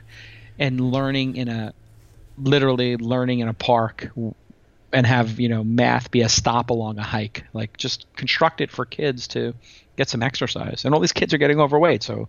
[0.59, 1.75] and learning in a
[2.39, 4.11] literally learning in a park
[4.93, 8.71] and have you know math be a stop along a hike like just construct it
[8.71, 9.55] for kids to
[9.97, 12.29] get some exercise and all these kids are getting overweight so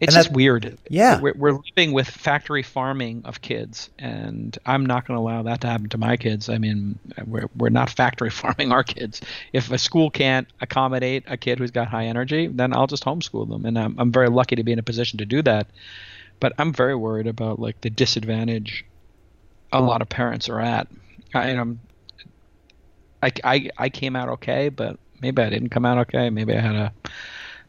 [0.00, 0.78] it's just weird.
[0.88, 1.20] Yeah.
[1.20, 5.60] We're, we're, living with factory farming of kids and i'm not going to allow that
[5.62, 6.48] to happen to my kids.
[6.48, 9.20] I mean we're, we're not factory farming our kids.
[9.52, 13.48] If a school can't accommodate a kid who's got high energy then i'll just homeschool
[13.48, 13.64] them.
[13.64, 15.68] And i'm, I'm very lucky to be in a position to do that.
[16.40, 18.84] But I'm very worried about like the disadvantage
[19.72, 20.88] a lot of parents are at.
[21.34, 21.80] I, am
[23.22, 26.30] I, I, I came out okay, but maybe I didn't come out okay.
[26.30, 26.92] Maybe I had a,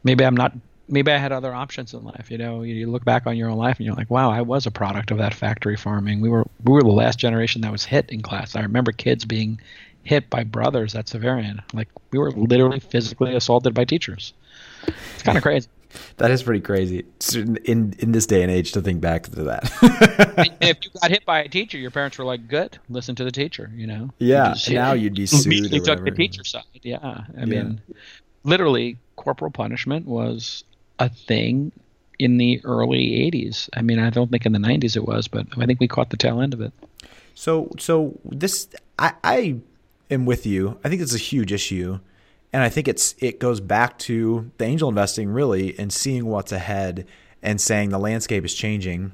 [0.02, 0.56] maybe I'm not,
[0.90, 2.30] maybe I had other options in life.
[2.30, 4.42] You know, you, you look back on your own life and you're like, wow, I
[4.42, 6.20] was a product of that factory farming.
[6.20, 8.56] We were, we were the last generation that was hit in class.
[8.56, 9.60] I remember kids being
[10.02, 11.62] hit by brothers at Xaverian.
[11.72, 14.32] Like we were literally physically assaulted by teachers.
[15.14, 15.68] It's kind of crazy.
[16.18, 19.64] That is pretty crazy in in this day and age to think back to that.
[20.60, 23.32] if you got hit by a teacher, your parents were like, "Good, listen to the
[23.32, 24.10] teacher." You know.
[24.18, 24.54] Yeah.
[24.56, 25.72] You now you'd be sued.
[25.72, 26.62] You took the teacher side.
[26.82, 26.98] Yeah.
[27.02, 27.44] I yeah.
[27.44, 27.80] mean,
[28.44, 30.62] literally, corporal punishment was
[31.00, 31.72] a thing
[32.20, 33.68] in the early '80s.
[33.74, 36.10] I mean, I don't think in the '90s it was, but I think we caught
[36.10, 36.72] the tail end of it.
[37.34, 39.56] So, so this, I, I
[40.10, 40.78] am with you.
[40.84, 41.98] I think it's a huge issue
[42.52, 46.52] and I think it's it goes back to the angel investing really and seeing what's
[46.52, 47.06] ahead
[47.42, 49.12] and saying the landscape is changing.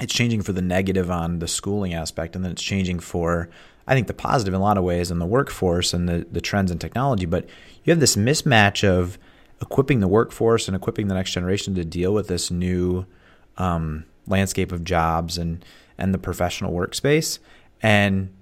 [0.00, 3.48] It's changing for the negative on the schooling aspect, and then it's changing for
[3.86, 6.40] I think the positive in a lot of ways in the workforce and the, the
[6.40, 7.24] trends in technology.
[7.24, 7.48] But
[7.84, 9.16] you have this mismatch of
[9.60, 13.06] equipping the workforce and equipping the next generation to deal with this new
[13.56, 15.64] um, landscape of jobs and
[15.98, 17.38] and the professional workspace.
[17.82, 18.32] And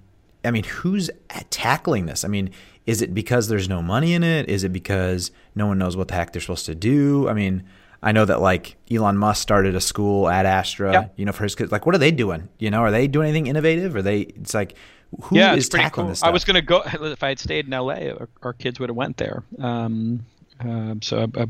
[0.43, 1.09] I mean, who's
[1.49, 2.25] tackling this?
[2.25, 2.51] I mean,
[2.85, 4.49] is it because there's no money in it?
[4.49, 7.27] Is it because no one knows what the heck they're supposed to do?
[7.29, 7.63] I mean,
[8.03, 11.13] I know that like Elon Musk started a school Ad Astra, yep.
[11.15, 11.71] you know, for his kids.
[11.71, 12.49] Like, what are they doing?
[12.59, 13.95] You know, are they doing anything innovative?
[13.95, 14.21] Are they?
[14.21, 14.75] It's like,
[15.23, 16.09] who yeah, is tackling cool.
[16.09, 16.19] this?
[16.19, 16.29] Stuff?
[16.29, 18.11] I was gonna go if I had stayed in L.A.
[18.11, 19.43] Our, our kids would have went there.
[19.59, 20.25] Um,
[20.59, 21.45] uh, so I, I,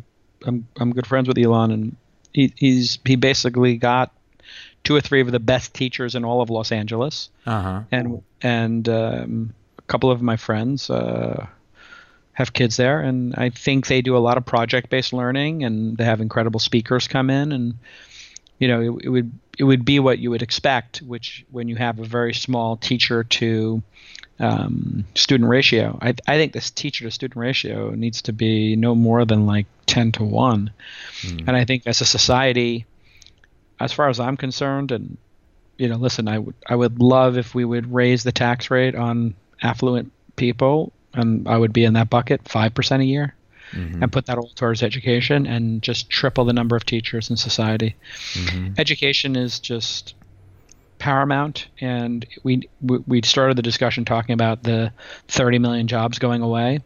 [0.46, 1.96] I'm I'm good friends with Elon, and
[2.34, 4.12] he, he's he basically got
[4.84, 7.84] two or three of the best teachers in all of Los Angeles, uh-huh.
[7.92, 11.46] and and um, a couple of my friends uh,
[12.34, 16.06] have kids there, and I think they do a lot of project-based learning, and they
[16.06, 17.76] have incredible speakers come in, and
[18.60, 21.76] you know, it, it would it would be what you would expect, which when you
[21.76, 23.82] have a very small teacher to
[24.40, 25.98] um, student ratio.
[26.02, 29.66] I, I think this teacher to student ratio needs to be no more than like
[29.86, 30.72] 10 to 1.
[31.22, 31.48] Mm.
[31.48, 32.86] And I think as a society,
[33.80, 35.18] as far as I'm concerned, and
[35.78, 38.96] you know, listen, I would I would love if we would raise the tax rate
[38.96, 43.36] on affluent people, and I would be in that bucket five percent a year,
[43.72, 44.02] mm-hmm.
[44.02, 47.96] and put that all towards education, and just triple the number of teachers in society.
[48.34, 48.74] Mm-hmm.
[48.78, 50.14] Education is just
[51.00, 54.92] paramount, and we we started the discussion talking about the
[55.28, 56.80] 30 million jobs going away.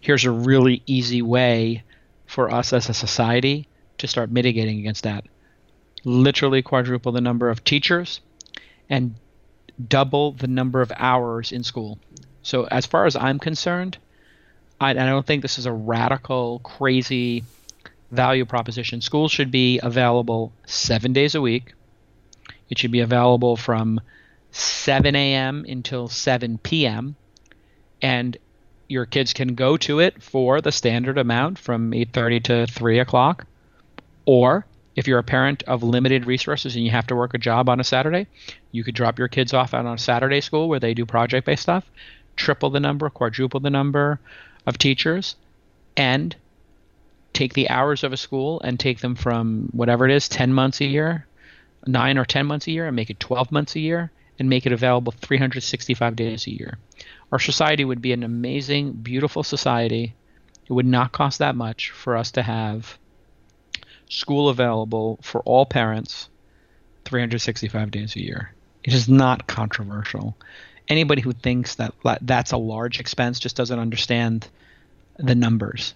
[0.00, 1.82] Here's a really easy way
[2.26, 3.66] for us as a society
[3.98, 5.24] to start mitigating against that.
[6.04, 8.20] Literally quadruple the number of teachers
[8.88, 9.14] and
[9.88, 11.98] double the number of hours in school.
[12.42, 13.98] So, as far as I'm concerned,
[14.80, 17.44] I, I don't think this is a radical, crazy
[18.10, 19.00] value proposition.
[19.00, 21.74] Schools should be available seven days a week.
[22.70, 24.00] It should be available from
[24.50, 25.64] 7 a.m.
[25.68, 27.16] until 7 p.m.
[28.02, 28.36] And
[28.88, 33.46] your kids can go to it for the standard amount from 8:30 to 3 o'clock,
[34.24, 34.66] or
[34.96, 37.78] if you're a parent of limited resources and you have to work a job on
[37.78, 38.26] a Saturday,
[38.72, 41.62] you could drop your kids off on a Saturday school where they do project based
[41.62, 41.88] stuff,
[42.34, 44.18] triple the number, quadruple the number
[44.66, 45.36] of teachers,
[45.96, 46.34] and
[47.32, 50.80] take the hours of a school and take them from whatever it is, 10 months
[50.80, 51.26] a year,
[51.88, 54.66] 9 or 10 months a year, and make it 12 months a year, and make
[54.66, 56.78] it available 365 days a year.
[57.32, 60.14] Our society would be an amazing, beautiful society.
[60.66, 62.98] It would not cost that much for us to have
[64.08, 66.28] school available for all parents
[67.04, 68.52] 365 days a year.
[68.84, 70.36] It is not controversial.
[70.88, 74.48] Anybody who thinks that that's a large expense just doesn't understand
[75.18, 75.94] the numbers.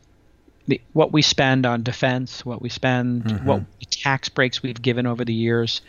[0.69, 3.47] The, what we spend on defense, what we spend, mm-hmm.
[3.47, 5.81] what tax breaks we've given over the years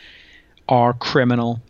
[0.68, 1.62] are criminal.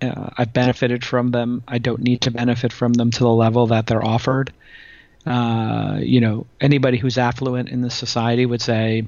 [0.00, 1.62] Uh, I've benefited from them.
[1.68, 4.52] I don't need to benefit from them to the level that they're offered.
[5.24, 9.06] Uh, you know, anybody who's affluent in this society would say,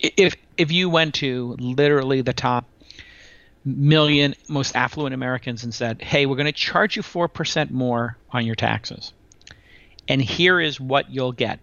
[0.00, 2.66] if if you went to literally the top
[3.64, 8.44] million most affluent Americans and said, "Hey, we're going to charge you 4% more on
[8.44, 9.12] your taxes.
[10.06, 11.60] And here is what you'll get.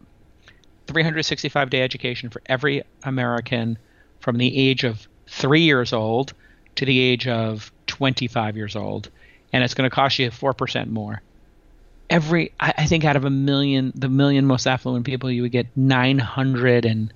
[0.88, 3.78] 365 day education for every American
[4.20, 6.34] from the age of 3 years old
[6.76, 9.10] to the age of 25 years old,
[9.54, 11.22] and it's going to cost you 4% more."
[12.10, 15.54] Every I, I think out of a million the million most affluent people you would
[15.54, 17.14] get 900 and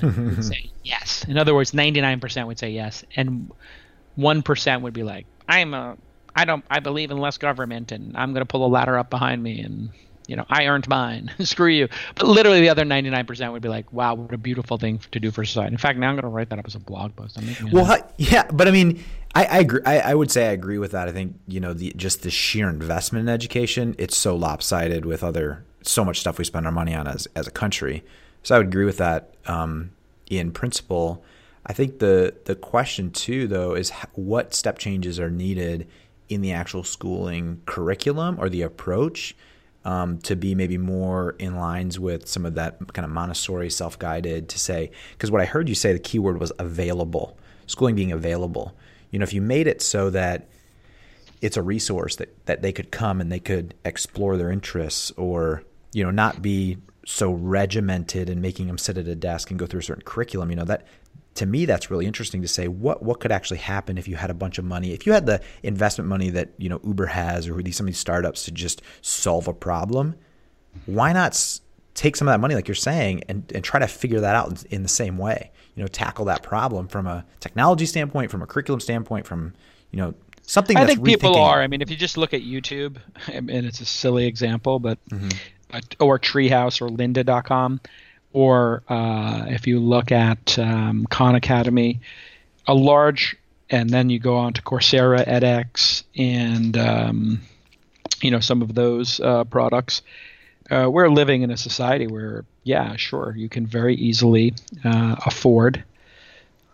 [0.36, 1.24] would say yes.
[1.28, 3.50] In other words, ninety nine percent would say yes, and
[4.14, 5.96] one percent would be like, "I'm a,
[6.34, 9.10] I don't, I believe in less government, and I'm going to pull a ladder up
[9.10, 9.90] behind me, and
[10.26, 11.30] you know, I earned mine.
[11.40, 14.38] Screw you." But literally, the other ninety nine percent would be like, "Wow, what a
[14.38, 16.66] beautiful thing to do for society." In fact, now I'm going to write that up
[16.66, 17.38] as a blog post.
[17.72, 19.02] Well, yeah, but I mean.
[19.34, 19.80] I, I agree.
[19.86, 21.08] I, I, would say I agree with that.
[21.08, 23.94] I think you know the just the sheer investment in education.
[23.96, 27.46] It's so lopsided with other so much stuff we spend our money on as as
[27.46, 28.04] a country.
[28.42, 29.92] So I would agree with that um,
[30.28, 31.24] in principle.
[31.64, 35.86] I think the the question too, though, is what step changes are needed
[36.28, 39.34] in the actual schooling curriculum or the approach
[39.84, 43.98] um, to be maybe more in lines with some of that kind of Montessori self
[43.98, 48.12] guided to say because what I heard you say the keyword was available schooling being
[48.12, 48.74] available.
[49.10, 50.48] You know, if you made it so that
[51.40, 55.64] it's a resource that, that they could come and they could explore their interests or
[55.92, 59.66] you know, not be so regimented and making them sit at a desk and go
[59.66, 60.50] through a certain curriculum.
[60.50, 60.86] You know, that
[61.34, 64.30] to me that's really interesting to say what what could actually happen if you had
[64.30, 67.48] a bunch of money if you had the investment money that you know uber has
[67.48, 70.14] or these some of these startups to just solve a problem
[70.86, 71.58] why not
[71.94, 74.48] take some of that money like you're saying and, and try to figure that out
[74.48, 78.42] in, in the same way you know tackle that problem from a technology standpoint from
[78.42, 79.52] a curriculum standpoint from
[79.90, 81.62] you know something that i think people are.
[81.62, 82.96] I mean if you just look at youtube
[83.32, 85.28] and it's a silly example but mm-hmm.
[86.00, 87.80] or Treehouse or Lynda.com,
[88.32, 92.00] or uh, if you look at um, Khan Academy,
[92.66, 93.36] a large,
[93.70, 97.40] and then you go on to Coursera, edX, and um,
[98.20, 100.02] you know some of those uh, products.
[100.70, 104.54] Uh, we're living in a society where, yeah, sure, you can very easily
[104.84, 105.84] uh, afford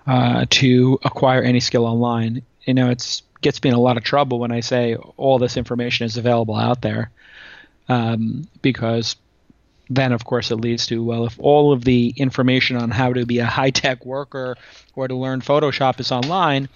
[0.07, 2.43] uh, to acquire any skill online.
[2.65, 5.57] You know, it gets me in a lot of trouble when I say all this
[5.57, 7.11] information is available out there
[7.89, 9.17] um, because
[9.91, 13.24] then of course it leads to well if all of the information on how to
[13.24, 14.57] be a high-tech worker
[14.95, 16.68] or to learn photoshop is online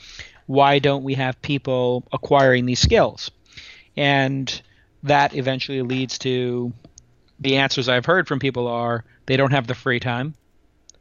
[0.47, 3.31] why don't we have people acquiring these skills?
[3.97, 4.63] And
[5.03, 6.73] that eventually leads to
[7.41, 10.35] the answers I've heard from people are they don't have the free time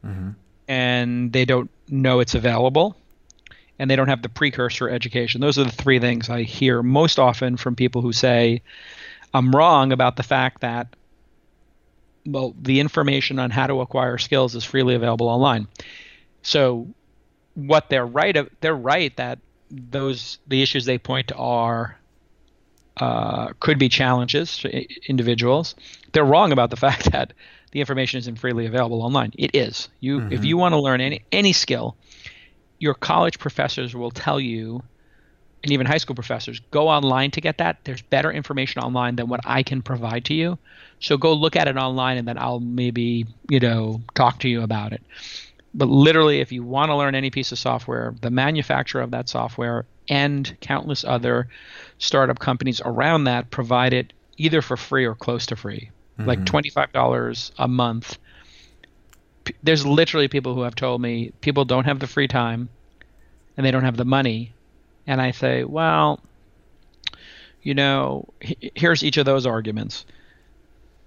[0.05, 0.31] mm-hmm.
[0.67, 2.95] and they don't know it's available
[3.77, 5.41] and they don't have the precursor education.
[5.41, 8.61] Those are the three things I hear most often from people who say,
[9.33, 10.87] I'm wrong about the fact that
[12.25, 15.67] well, the information on how to acquire skills is freely available online.
[16.41, 16.87] So
[17.53, 21.97] what they're right they're right that those the issues they point to are
[22.97, 25.75] uh, could be challenges to individuals.
[26.11, 27.33] They're wrong about the fact that
[27.71, 29.31] the information isn't freely available online.
[29.37, 29.89] It is.
[29.99, 30.33] You mm-hmm.
[30.33, 31.95] if you want to learn any any skill,
[32.79, 34.83] your college professors will tell you
[35.63, 37.77] and even high school professors go online to get that.
[37.83, 40.57] There's better information online than what I can provide to you.
[40.99, 44.63] So go look at it online and then I'll maybe, you know, talk to you
[44.63, 45.01] about it.
[45.73, 49.29] But literally, if you want to learn any piece of software, the manufacturer of that
[49.29, 51.47] software and countless other
[51.97, 56.27] startup companies around that provide it either for free or close to free, mm-hmm.
[56.27, 58.17] like $25 a month.
[59.63, 62.69] There's literally people who have told me people don't have the free time
[63.55, 64.53] and they don't have the money
[65.11, 66.21] and I say, well,
[67.61, 70.05] you know, here's each of those arguments.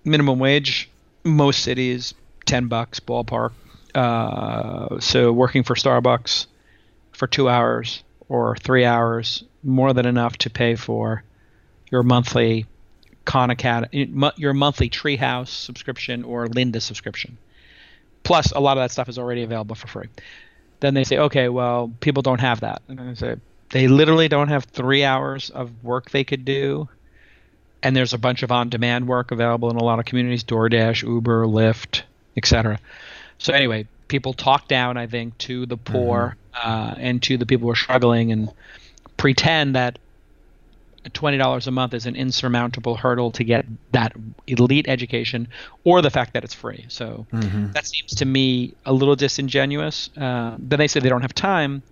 [0.04, 0.90] Minimum wage,
[1.24, 2.12] most cities,
[2.44, 3.52] 10 bucks ballpark.
[3.94, 6.44] Uh, so working for Starbucks
[7.12, 11.24] for two hours or three hours, more than enough to pay for
[11.90, 12.66] your monthly
[13.24, 17.38] Khan Academy, your monthly Treehouse subscription or Lynda subscription.
[18.22, 20.08] Plus, a lot of that stuff is already available for free.
[20.80, 22.82] Then they say, okay, well, people don't have that.
[22.88, 23.36] And I say,
[23.70, 26.88] they literally don't have three hours of work they could do.
[27.82, 31.02] And there's a bunch of on demand work available in a lot of communities DoorDash,
[31.02, 32.02] Uber, Lyft,
[32.36, 32.78] etc.
[33.38, 36.68] So, anyway, people talk down, I think, to the poor mm-hmm.
[36.68, 38.50] uh, and to the people who are struggling and
[39.16, 39.98] pretend that
[41.10, 44.14] $20 a month is an insurmountable hurdle to get that
[44.46, 45.48] elite education
[45.84, 46.86] or the fact that it's free.
[46.88, 47.72] So mm-hmm.
[47.72, 50.10] that seems to me a little disingenuous.
[50.16, 51.82] Uh, then they say they don't have time.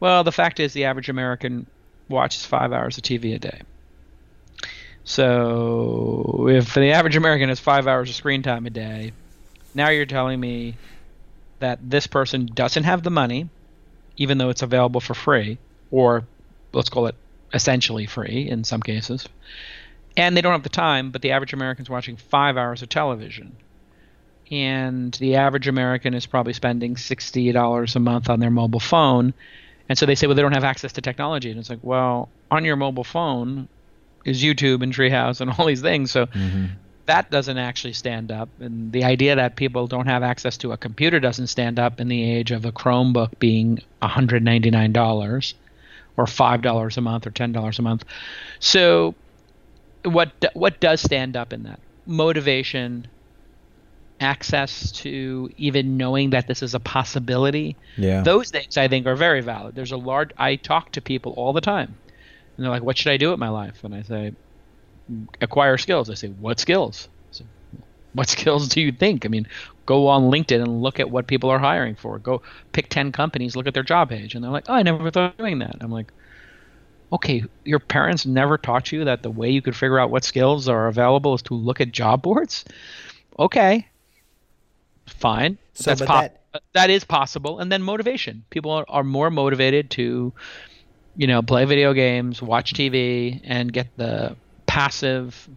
[0.00, 1.66] Well, the fact is, the average American
[2.08, 3.62] watches five hours of TV a day.
[5.04, 9.12] So if the average American has five hours of screen time a day,
[9.74, 10.76] now you're telling me
[11.58, 13.48] that this person doesn't have the money,
[14.16, 15.58] even though it's available for free,
[15.90, 16.24] or
[16.72, 17.14] let's call it
[17.52, 19.28] essentially free in some cases,
[20.16, 23.56] and they don't have the time, but the average American's watching five hours of television.
[24.50, 29.32] And the average American is probably spending $60 a month on their mobile phone
[29.88, 31.50] and so they say, well, they don't have access to technology.
[31.50, 33.68] And it's like, well, on your mobile phone
[34.24, 36.10] is YouTube and Treehouse and all these things.
[36.10, 36.66] So mm-hmm.
[37.06, 38.48] that doesn't actually stand up.
[38.60, 42.08] And the idea that people don't have access to a computer doesn't stand up in
[42.08, 45.54] the age of a Chromebook being $199
[46.16, 48.04] or $5 a month or $10 a month.
[48.60, 49.14] So
[50.04, 51.80] what what does stand up in that?
[52.06, 53.06] Motivation,
[54.24, 57.76] access to even knowing that this is a possibility.
[57.96, 58.22] Yeah.
[58.22, 59.74] Those things I think are very valid.
[59.74, 61.96] There's a large I talk to people all the time.
[62.56, 64.32] And they're like, "What should I do with my life?" And I say,
[65.40, 67.44] "Acquire skills." I say, "What skills?" Say,
[68.14, 69.24] what skills do you think?
[69.24, 69.46] I mean,
[69.86, 72.18] go on LinkedIn and look at what people are hiring for.
[72.18, 74.34] Go pick 10 companies, look at their job page.
[74.34, 76.12] And they're like, "Oh, I never thought of doing that." I'm like,
[77.12, 80.68] "Okay, your parents never taught you that the way you could figure out what skills
[80.68, 82.64] are available is to look at job boards?"
[83.38, 83.88] Okay,
[85.06, 85.58] fine.
[85.74, 86.62] So, that's po- that...
[86.72, 87.58] that is possible.
[87.58, 88.44] And then motivation.
[88.50, 90.32] People are, are more motivated to,
[91.16, 94.36] you know, play video games, watch TV, and get the
[94.66, 95.48] passive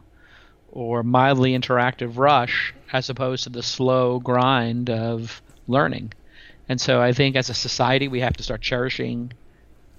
[0.71, 6.13] or mildly interactive rush as opposed to the slow grind of learning.
[6.69, 9.31] And so I think as a society, we have to start cherishing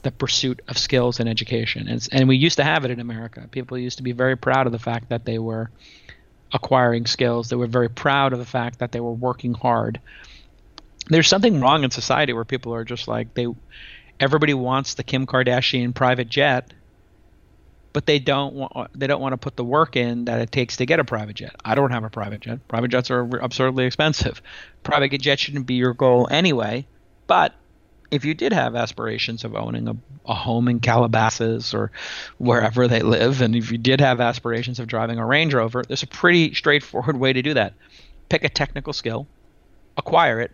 [0.02, 1.88] the pursuit of skills and education.
[1.88, 3.48] And, and we used to have it in America.
[3.50, 5.70] People used to be very proud of the fact that they were
[6.52, 7.48] acquiring skills.
[7.48, 10.00] They were very proud of the fact that they were working hard.
[11.08, 13.46] There's something wrong in society where people are just like they
[14.20, 16.72] everybody wants the Kim Kardashian private jet,
[17.92, 20.76] but they don't want they don't want to put the work in that it takes
[20.78, 21.54] to get a private jet.
[21.64, 22.66] I don't have a private jet.
[22.68, 24.42] Private jets are absurdly expensive.
[24.82, 26.86] Private jet shouldn't be your goal anyway,
[27.26, 27.54] but
[28.10, 29.96] if you did have aspirations of owning a,
[30.26, 31.90] a home in Calabasas or
[32.38, 36.02] wherever they live, and if you did have aspirations of driving a Range Rover, there's
[36.02, 37.74] a pretty straightforward way to do that.
[38.28, 39.26] Pick a technical skill,
[39.96, 40.52] acquire it,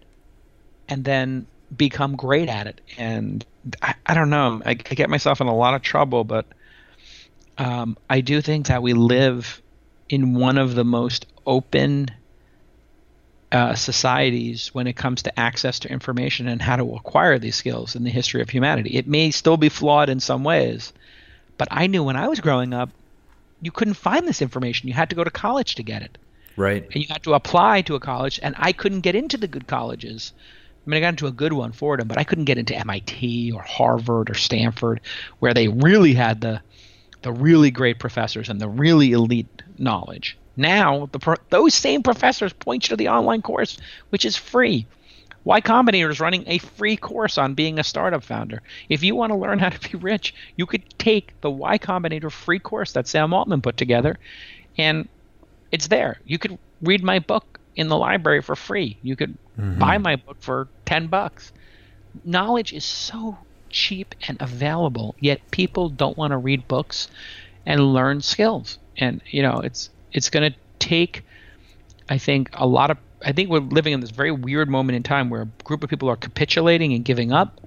[0.88, 1.46] and then
[1.76, 2.80] become great at it.
[2.98, 3.44] And
[3.82, 6.46] I, I don't know, I, I, get myself in a lot of trouble, but
[7.59, 9.62] um, I do think that we live
[10.09, 12.11] in one of the most open
[13.55, 17.94] uh, societies when it comes to access to information and how to acquire these skills
[17.94, 18.96] in the history of humanity.
[18.96, 20.92] It may still be flawed in some ways,
[21.57, 22.90] but I knew when I was growing up,
[23.62, 24.88] you couldn't find this information.
[24.88, 26.18] You had to go to college to get it.
[26.57, 26.82] Right.
[26.82, 29.68] And you had to apply to a college, and I couldn't get into the good
[29.68, 30.32] colleges.
[30.84, 33.52] I mean, I got into a good one, Fordham, but I couldn't get into MIT
[33.52, 35.00] or Harvard or Stanford,
[35.38, 36.61] where they really had the
[37.22, 40.36] the really great professors and the really elite knowledge.
[40.57, 43.78] Now, the, those same professors point you to the online course,
[44.11, 44.86] which is free.
[45.44, 48.62] Y Combinator is running a free course on being a startup founder.
[48.88, 52.32] If you want to learn how to be rich, you could take the Y Combinator
[52.32, 54.18] free course that Sam Altman put together,
[54.78, 55.09] and
[55.70, 56.20] it's there.
[56.24, 58.96] You could read my book in the library for free.
[59.02, 59.78] You could mm-hmm.
[59.78, 61.52] buy my book for 10 bucks.
[62.24, 63.36] Knowledge is so
[63.68, 67.09] cheap and available, yet people don't want to read books
[67.66, 68.78] and learn skills.
[68.96, 71.22] And you know, it's it's going to take,
[72.08, 72.96] I think, a lot of.
[73.22, 75.90] I think we're living in this very weird moment in time where a group of
[75.90, 77.60] people are capitulating and giving up,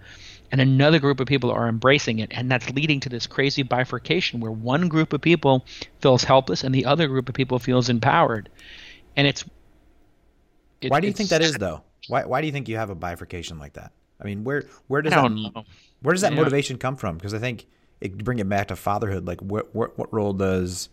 [0.51, 4.39] and another group of people are embracing it, and that's leading to this crazy bifurcation
[4.39, 5.65] where one group of people
[5.99, 8.49] feels helpless and the other group of people feels empowered,
[9.15, 9.43] and it's.
[10.81, 11.83] it why do you think that is though?
[12.07, 13.91] Why why do you think you have a bifurcation like that?
[14.21, 15.65] I mean, where where does that know.
[16.01, 16.37] where does that yeah.
[16.37, 17.17] motivation come from?
[17.17, 17.65] Because I think
[17.99, 19.25] it bring it back to fatherhood.
[19.25, 20.89] Like, what what, what role does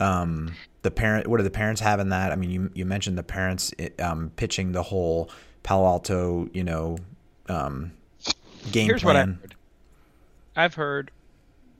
[0.00, 2.32] um, the parent what do the parents have in that?
[2.32, 5.30] I mean you, you mentioned the parents um, pitching the whole
[5.62, 6.98] palo alto you know
[7.48, 7.92] um,
[8.72, 9.54] game Here's plan what I've heard.
[10.56, 11.10] I've heard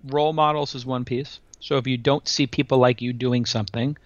[0.04, 1.40] role models is one piece.
[1.60, 3.96] So if you don't see people like you doing something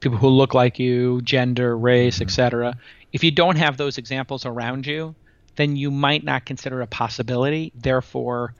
[0.00, 2.22] people who look like you gender race mm-hmm.
[2.22, 2.78] etc
[3.12, 5.12] if you don't have those examples around you
[5.58, 7.72] then you might not consider a possibility.
[7.74, 8.54] Therefore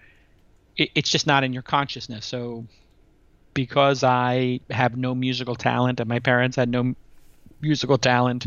[0.76, 2.26] it, it's just not in your consciousness.
[2.26, 2.66] So
[3.58, 6.94] because I have no musical talent and my parents had no
[7.60, 8.46] musical talent,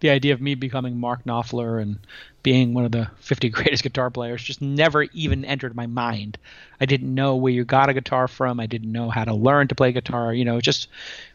[0.00, 1.98] the idea of me becoming Mark Knopfler and
[2.42, 6.38] being one of the 50 greatest guitar players just never even entered my mind.
[6.80, 8.60] I didn't know where you got a guitar from.
[8.60, 10.32] I didn't know how to learn to play guitar.
[10.32, 10.88] You know, it just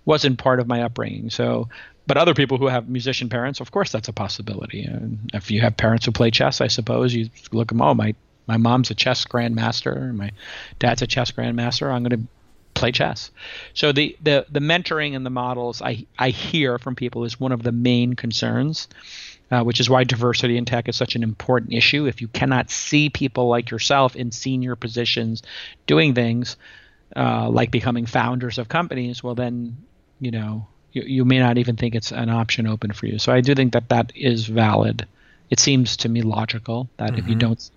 [0.06, 1.30] wasn't part of my upbringing.
[1.30, 1.70] So,
[2.08, 4.84] but other people who have musician parents, of course, that's a possibility.
[4.84, 7.84] And if you have parents who play chess, I suppose you look at them.
[7.84, 8.16] Oh, my
[8.48, 10.12] my mom's a chess grandmaster.
[10.12, 10.32] My
[10.80, 11.92] dad's a chess grandmaster.
[11.92, 12.28] I'm going to
[12.76, 13.32] play chess.
[13.74, 17.52] So the, the, the mentoring and the models I, I hear from people is one
[17.52, 18.88] of the main concerns,
[19.50, 22.06] uh, which is why diversity in tech is such an important issue.
[22.06, 25.42] If you cannot see people like yourself in senior positions
[25.88, 26.58] doing things
[27.16, 29.78] uh, like becoming founders of companies, well, then,
[30.20, 33.20] you know, you, you may not even think it's an option open for you.
[33.20, 35.08] So I do think that that is valid.
[35.50, 37.20] It seems to me logical that mm-hmm.
[37.20, 37.48] if you mm-hmm.
[37.48, 37.72] don't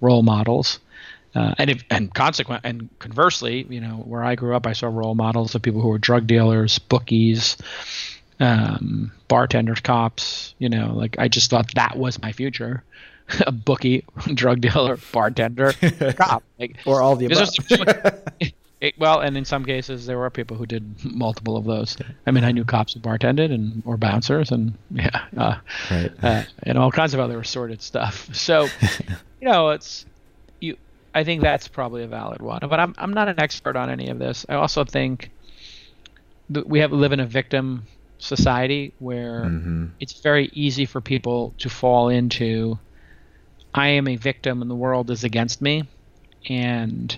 [0.00, 0.80] role models,
[1.34, 4.88] uh, and if and consequent and conversely, you know, where I grew up, I saw
[4.88, 7.56] role models of people who were drug dealers, bookies,
[8.38, 10.54] um, bartenders, cops.
[10.58, 12.84] You know, like I just thought that was my future:
[13.46, 14.04] a bookie,
[14.34, 15.72] drug dealer, bartender,
[16.16, 18.54] cop, like, or all the above.
[18.82, 21.96] It, well, and in some cases, there were people who did multiple of those.
[22.26, 25.58] I mean, I knew cops who bartended and or bouncers, and yeah, uh,
[25.88, 26.10] right.
[26.20, 28.28] uh, and all kinds of other assorted stuff.
[28.34, 28.66] So,
[29.40, 30.04] you know, it's
[31.14, 32.60] I think that's probably a valid one.
[32.68, 34.46] But I'm I'm not an expert on any of this.
[34.48, 35.30] I also think
[36.50, 37.86] that we have live in a victim
[38.18, 39.86] society where mm-hmm.
[40.00, 42.78] it's very easy for people to fall into
[43.74, 45.84] I am a victim and the world is against me.
[46.48, 47.16] And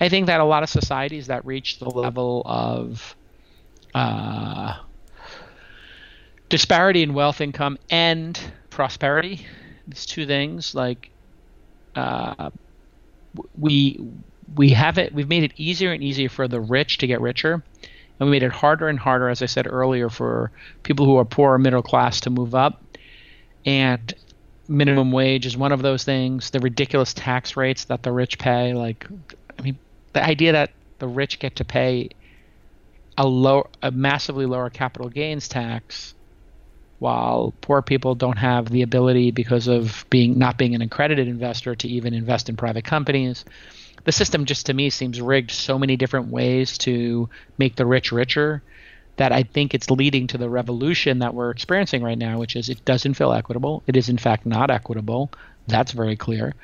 [0.00, 3.14] I think that a lot of societies that reach the level of
[3.94, 4.74] uh,
[6.48, 8.38] disparity in wealth, income, and
[8.70, 9.46] prosperity,
[9.86, 11.10] these two things, like
[11.94, 12.50] uh,
[13.58, 14.00] we
[14.54, 17.62] we have it we've made it easier and easier for the rich to get richer.
[18.20, 20.50] And we made it harder and harder as i said earlier for
[20.82, 22.82] people who are poor or middle class to move up.
[23.64, 24.12] And
[24.68, 26.50] minimum wage is one of those things.
[26.50, 29.06] The ridiculous tax rates that the rich pay like
[29.58, 29.78] i mean
[30.12, 32.10] the idea that the rich get to pay
[33.18, 36.14] a low a massively lower capital gains tax
[37.02, 41.74] while poor people don't have the ability because of being not being an accredited investor
[41.74, 43.44] to even invest in private companies.
[44.04, 47.28] The system just to me seems rigged so many different ways to
[47.58, 48.62] make the rich richer
[49.16, 52.68] that I think it's leading to the revolution that we're experiencing right now, which is
[52.68, 53.82] it doesn't feel equitable.
[53.88, 55.32] It is in fact not equitable.
[55.66, 56.54] That's very clear.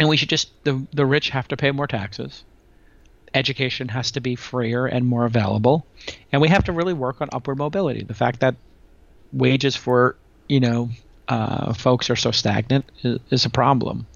[0.00, 2.42] And we should just the the rich have to pay more taxes.
[3.32, 5.86] Education has to be freer and more available.
[6.32, 8.02] And we have to really work on upward mobility.
[8.02, 8.56] The fact that
[9.32, 10.16] wages for
[10.48, 10.90] you know
[11.28, 14.06] uh, folks are so stagnant is, is a problem.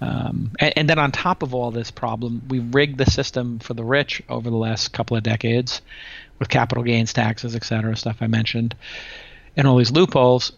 [0.00, 3.72] Um, and, and, then on top of all this problem, we rigged the system for
[3.72, 5.80] the rich over the last couple of decades
[6.38, 8.74] with capital gains taxes, et cetera, stuff I mentioned.
[9.56, 10.52] and all these loopholes.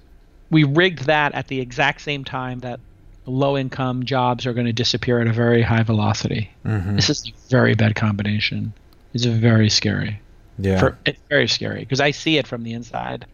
[0.50, 2.80] We rigged that at the exact same time that
[3.26, 6.50] low income jobs are going to disappear at a very high velocity.
[6.64, 6.96] Mm-hmm.
[6.96, 8.72] This is a very bad combination.
[9.14, 10.20] It's very scary.
[10.58, 10.80] Yeah.
[10.80, 13.26] For, it's very scary because I see it from the inside.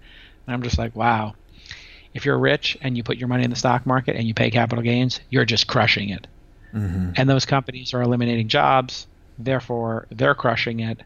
[0.46, 1.34] And I'm just like, wow.
[2.12, 4.50] If you're rich and you put your money in the stock market and you pay
[4.50, 6.26] capital gains, you're just crushing it.
[6.72, 7.12] Mm-hmm.
[7.16, 9.06] And those companies are eliminating jobs,
[9.38, 11.02] therefore, they're crushing it.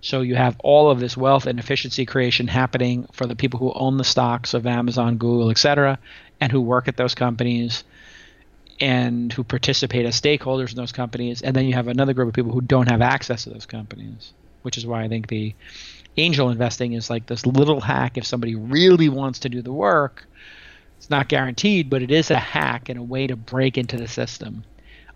[0.00, 3.72] So you have all of this wealth and efficiency creation happening for the people who
[3.72, 5.98] own the stocks of Amazon, Google, et cetera,
[6.40, 7.84] and who work at those companies
[8.80, 11.42] and who participate as stakeholders in those companies.
[11.42, 14.32] And then you have another group of people who don't have access to those companies,
[14.62, 15.54] which is why I think the
[16.16, 20.26] angel investing is like this little hack if somebody really wants to do the work.
[20.98, 24.06] It's not guaranteed, but it is a hack and a way to break into the
[24.06, 24.64] system,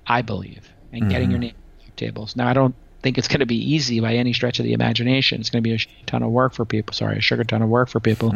[0.07, 1.11] I believe, and mm-hmm.
[1.11, 1.55] getting your name
[1.97, 2.37] tables.
[2.37, 5.41] Now, I don't think it's going to be easy by any stretch of the imagination.
[5.41, 6.93] It's going to be a ton of work for people.
[6.93, 8.35] Sorry, a sugar ton of work for people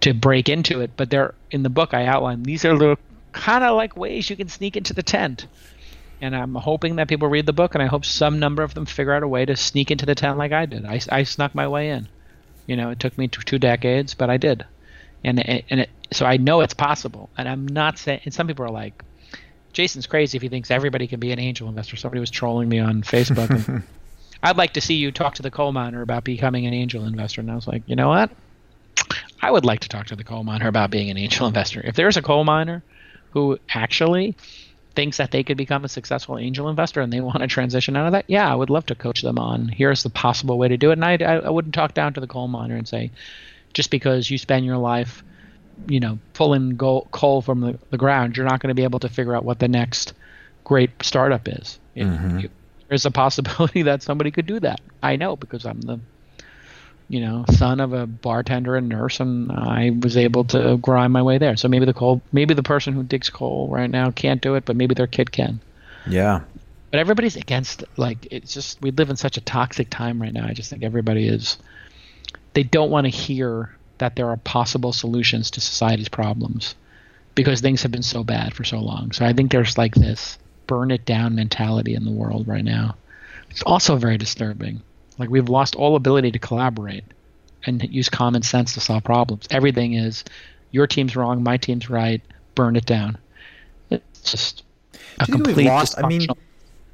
[0.00, 0.90] to break into it.
[0.96, 2.42] But they're in the book I outline.
[2.42, 2.98] These are little
[3.32, 5.46] kind of like ways you can sneak into the tent.
[6.20, 8.86] And I'm hoping that people read the book, and I hope some number of them
[8.86, 10.84] figure out a way to sneak into the tent like I did.
[10.84, 12.08] I, I snuck my way in.
[12.66, 14.64] You know, it took me two, two decades, but I did.
[15.24, 17.30] And and it, so I know it's possible.
[17.36, 18.20] And I'm not saying.
[18.24, 19.02] And some people are like,
[19.72, 21.96] Jason's crazy if he thinks everybody can be an angel investor.
[21.96, 23.82] Somebody was trolling me on Facebook.
[24.42, 27.40] I'd like to see you talk to the coal miner about becoming an angel investor.
[27.40, 28.30] And I was like, you know what?
[29.40, 31.80] I would like to talk to the coal miner about being an angel investor.
[31.84, 32.82] If there's a coal miner
[33.30, 34.36] who actually
[34.94, 38.06] thinks that they could become a successful angel investor and they want to transition out
[38.06, 40.76] of that, yeah, I would love to coach them on here's the possible way to
[40.76, 40.98] do it.
[40.98, 43.10] And I, I wouldn't talk down to the coal miner and say,
[43.74, 45.22] just because you spend your life,
[45.86, 49.08] you know, pulling coal from the, the ground, you're not going to be able to
[49.08, 50.14] figure out what the next
[50.64, 51.78] great startup is.
[51.96, 52.46] Mm-hmm.
[52.88, 54.80] there's a possibility that somebody could do that.
[55.02, 56.00] I know because I'm the
[57.08, 61.22] you know, son of a bartender and nurse, and I was able to grind my
[61.22, 61.56] way there.
[61.56, 64.64] So maybe the coal, maybe the person who digs coal right now can't do it,
[64.64, 65.60] but maybe their kid can.
[66.06, 66.42] Yeah.
[66.90, 67.84] But everybody's against.
[67.96, 70.46] Like it's just we live in such a toxic time right now.
[70.46, 71.58] I just think everybody is.
[72.54, 76.74] They don't want to hear that there are possible solutions to society's problems,
[77.34, 79.12] because things have been so bad for so long.
[79.12, 82.96] So I think there's like this burn it down mentality in the world right now.
[83.50, 84.82] It's also very disturbing
[85.18, 87.04] like we've lost all ability to collaborate
[87.66, 89.46] and use common sense to solve problems.
[89.50, 90.24] Everything is
[90.70, 92.22] your team's wrong, my team's right,
[92.54, 93.18] burn it down.
[93.90, 94.62] It's just
[95.18, 96.26] a complete lost, I mean,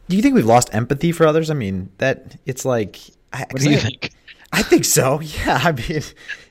[0.08, 1.50] do you think we've lost empathy for others?
[1.50, 3.00] I mean, that it's like
[3.32, 4.10] What do you I, think?
[4.52, 5.20] I think so.
[5.22, 6.02] Yeah, I mean,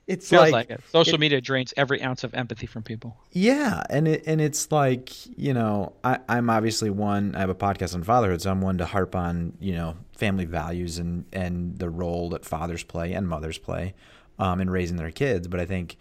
[0.06, 0.82] it's Feels like, like it.
[0.91, 3.18] social it, media drains every ounce of empathy from people.
[3.32, 7.36] Yeah, and it and it's like you know, I, I'm obviously one.
[7.36, 10.45] I have a podcast on fatherhood, so I'm one to harp on you know family
[10.45, 13.93] values and and the role that fathers play and mothers play
[14.39, 15.47] um, in raising their kids.
[15.47, 15.97] But I think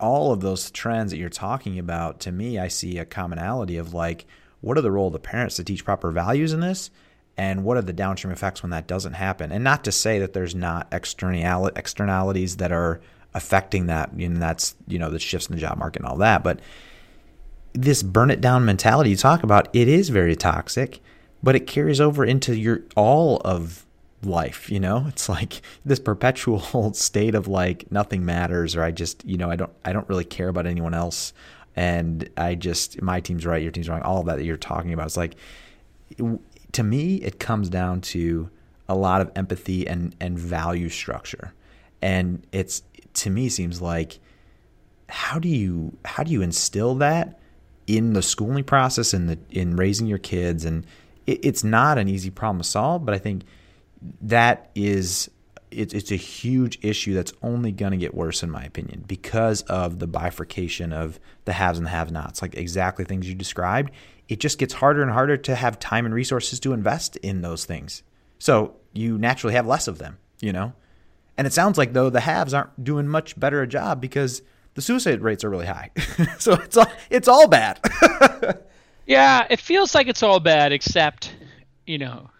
[0.00, 3.94] all of those trends that you're talking about, to me, I see a commonality of
[3.94, 4.26] like,
[4.60, 6.90] what are the role of the parents to teach proper values in this?
[7.38, 9.52] And what are the downstream effects when that doesn't happen?
[9.52, 13.00] And not to say that there's not external externalities that are
[13.34, 16.42] affecting that and that's you know the shifts in the job market and all that
[16.42, 16.60] but
[17.74, 21.00] this burn it down mentality you talk about it is very toxic
[21.42, 23.84] but it carries over into your all of
[24.22, 25.04] life you know?
[25.08, 29.56] It's like this perpetual state of like nothing matters or i just you know i
[29.56, 31.34] don't i don't really care about anyone else
[31.76, 35.06] and i just my team's right your team's wrong all that that you're talking about.
[35.06, 35.36] It's like
[36.72, 38.50] to me, it comes down to
[38.88, 41.52] a lot of empathy and, and value structure.
[42.00, 42.82] And it's
[43.14, 44.20] to me seems like
[45.08, 47.38] how do you how do you instill that
[47.86, 50.86] in the schooling process and the in raising your kids and
[51.26, 53.42] it, it's not an easy problem to solve but i think
[54.20, 55.30] that is
[55.70, 59.62] it's it's a huge issue that's only going to get worse in my opinion because
[59.62, 63.90] of the bifurcation of the haves and the have nots like exactly things you described
[64.28, 67.64] it just gets harder and harder to have time and resources to invest in those
[67.64, 68.02] things.
[68.38, 70.74] So you naturally have less of them, you know?
[71.36, 74.42] And it sounds like though the haves aren't doing much better a job because
[74.74, 75.90] the suicide rates are really high.
[76.38, 77.80] so it's all it's all bad.
[79.06, 81.34] yeah, it feels like it's all bad except,
[81.86, 82.30] you know,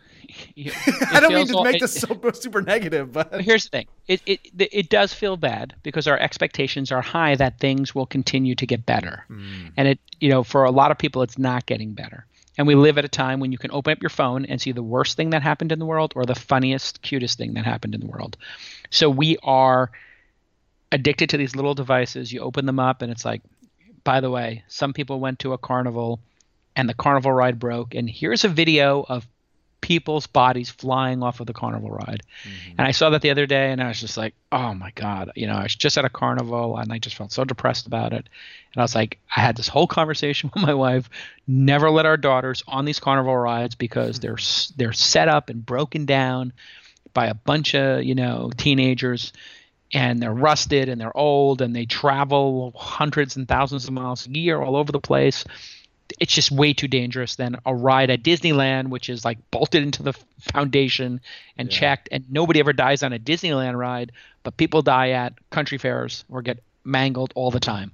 [1.13, 4.21] I don't mean to all, make this so super negative, but here's the thing: it,
[4.27, 8.67] it it does feel bad because our expectations are high that things will continue to
[8.67, 9.71] get better, mm.
[9.77, 12.27] and it you know for a lot of people it's not getting better.
[12.57, 14.73] And we live at a time when you can open up your phone and see
[14.73, 17.95] the worst thing that happened in the world or the funniest, cutest thing that happened
[17.95, 18.37] in the world.
[18.91, 19.93] So we are
[20.91, 22.33] addicted to these little devices.
[22.33, 23.43] You open them up and it's like,
[24.03, 26.19] by the way, some people went to a carnival
[26.75, 27.95] and the carnival ride broke.
[27.95, 29.25] And here's a video of
[29.81, 32.23] people's bodies flying off of the carnival ride.
[32.43, 32.75] Mm-hmm.
[32.79, 35.33] And I saw that the other day and I was just like, oh my God.
[35.35, 38.13] You know, I was just at a carnival and I just felt so depressed about
[38.13, 38.29] it.
[38.73, 41.09] And I was like, I had this whole conversation with my wife.
[41.47, 44.39] Never let our daughters on these carnival rides because they're
[44.77, 46.53] they're set up and broken down
[47.15, 49.33] by a bunch of, you know, teenagers
[49.95, 54.31] and they're rusted and they're old and they travel hundreds and thousands of miles a
[54.31, 55.45] year all over the place
[56.21, 60.03] it's just way too dangerous than a ride at Disneyland, which is like bolted into
[60.03, 61.21] the foundation
[61.57, 61.79] and yeah.
[61.79, 64.13] checked, and nobody ever dies on a Disneyland ride,
[64.43, 67.93] but people die at country fairs or get mangled all the time.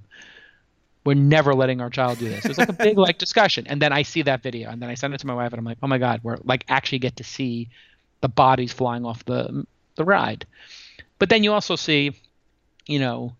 [1.03, 2.45] We're never letting our child do this.
[2.45, 4.95] It's like a big like discussion, and then I see that video, and then I
[4.95, 7.17] send it to my wife, and I'm like, oh my god, we're like actually get
[7.17, 7.69] to see
[8.21, 9.65] the bodies flying off the
[9.95, 10.45] the ride.
[11.19, 12.19] But then you also see,
[12.87, 13.35] you know,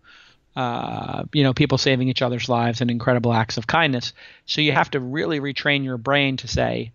[0.56, 4.14] uh, you know, people saving each other's lives and incredible acts of kindness.
[4.46, 6.92] So you have to really retrain your brain to say,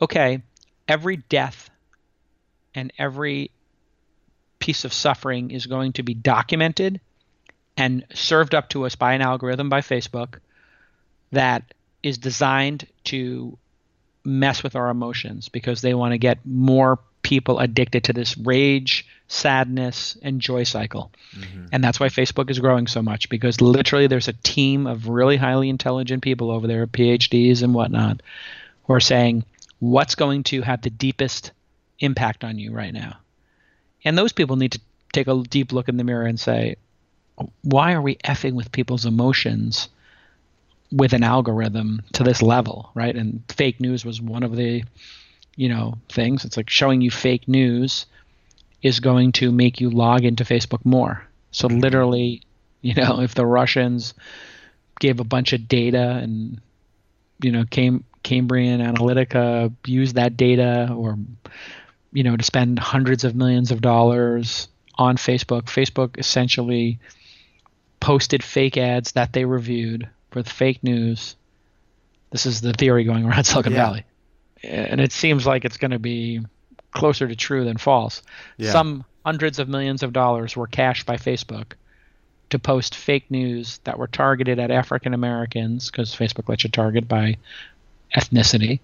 [0.00, 0.42] okay,
[0.88, 1.70] every death
[2.74, 3.50] and every
[4.58, 7.00] piece of suffering is going to be documented
[7.76, 10.38] and served up to us by an algorithm by Facebook
[11.32, 13.58] that is designed to
[14.24, 19.06] mess with our emotions because they want to get more people addicted to this rage,
[19.32, 21.10] sadness, and joy cycle.
[21.34, 21.66] Mm-hmm.
[21.72, 25.36] And that's why Facebook is growing so much because literally there's a team of really
[25.36, 28.20] highly intelligent people over there, PhDs and whatnot,
[28.84, 29.44] who are saying,
[29.78, 31.52] what's going to have the deepest
[31.98, 33.16] impact on you right now?
[34.04, 34.80] And those people need to
[35.12, 36.76] take a deep look in the mirror and say,
[37.62, 39.88] why are we effing with people's emotions
[40.92, 43.16] with an algorithm to this level, right?
[43.16, 44.84] And fake news was one of the
[45.56, 46.44] you know things.
[46.44, 48.06] It's like showing you fake news
[48.82, 51.24] is going to make you log into Facebook more.
[51.50, 51.78] So mm-hmm.
[51.78, 52.42] literally,
[52.80, 54.14] you know, if the Russians
[55.00, 56.60] gave a bunch of data and
[57.40, 61.18] you know came Cambridge Analytica used that data or
[62.12, 66.98] you know to spend hundreds of millions of dollars on Facebook, Facebook essentially
[68.00, 71.36] posted fake ads that they reviewed with fake news.
[72.30, 73.86] This is the theory going around Silicon yeah.
[73.86, 74.04] Valley
[74.62, 76.40] and it seems like it's going to be
[76.92, 78.22] closer to true than false.
[78.56, 78.70] Yeah.
[78.72, 81.72] Some hundreds of millions of dollars were cashed by Facebook
[82.50, 87.08] to post fake news that were targeted at African Americans because Facebook lets you target
[87.08, 87.36] by
[88.14, 88.80] ethnicity.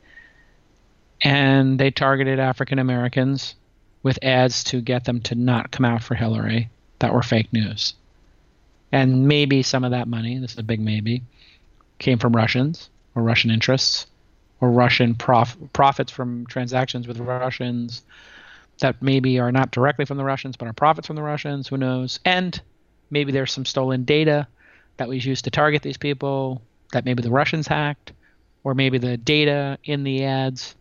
[1.20, 3.54] And they targeted African Americans
[4.02, 6.70] with ads to get them to not come out for Hillary
[7.00, 7.94] that were fake news.
[8.90, 11.22] And maybe some of that money, this is a big maybe,
[11.98, 14.06] came from Russians or Russian interests
[14.60, 18.02] or Russian prof- profits from transactions with Russians
[18.80, 21.68] that maybe are not directly from the Russians, but are profits from the Russians.
[21.68, 22.20] Who knows?
[22.24, 22.60] And
[23.10, 24.46] maybe there's some stolen data
[24.96, 26.62] that was used to target these people
[26.92, 28.12] that maybe the Russians hacked,
[28.64, 30.74] or maybe the data in the ads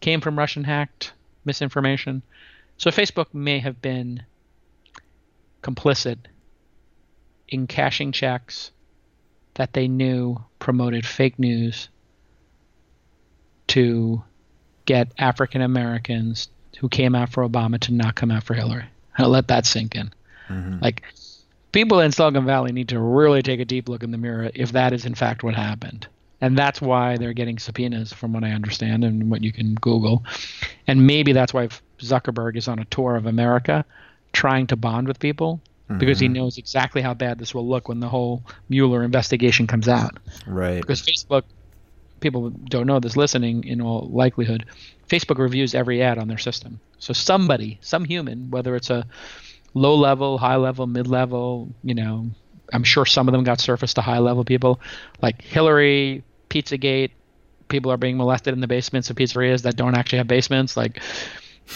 [0.00, 1.12] came from Russian hacked
[1.44, 2.22] misinformation.
[2.76, 4.22] So Facebook may have been
[5.62, 6.18] complicit
[7.48, 8.72] in cashing checks
[9.54, 11.88] that they knew promoted fake news
[13.68, 14.22] to
[14.84, 16.48] get African Americans
[16.78, 18.84] who came out for Obama to not come out for Hillary.
[19.16, 20.12] I'll let that sink in.
[20.48, 20.78] Mm-hmm.
[20.80, 21.02] Like
[21.70, 24.72] people in Silicon Valley need to really take a deep look in the mirror if
[24.72, 26.06] that is in fact what happened.
[26.40, 30.24] And that's why they're getting subpoenas, from what I understand, and what you can Google.
[30.88, 31.68] And maybe that's why
[32.00, 33.84] Zuckerberg is on a tour of America
[34.32, 35.98] trying to bond with people mm-hmm.
[35.98, 39.86] because he knows exactly how bad this will look when the whole Mueller investigation comes
[39.86, 40.18] out.
[40.44, 40.80] Right.
[40.80, 41.44] Because Facebook
[42.22, 44.64] people don't know this listening in all likelihood,
[45.08, 46.80] Facebook reviews every ad on their system.
[46.98, 49.06] So somebody, some human, whether it's a
[49.74, 52.30] low level, high level, mid level, you know,
[52.72, 54.80] I'm sure some of them got surfaced to high level people,
[55.20, 57.10] like Hillary, Pizzagate,
[57.68, 60.76] people are being molested in the basements of pizzerias that don't actually have basements.
[60.76, 61.00] Like,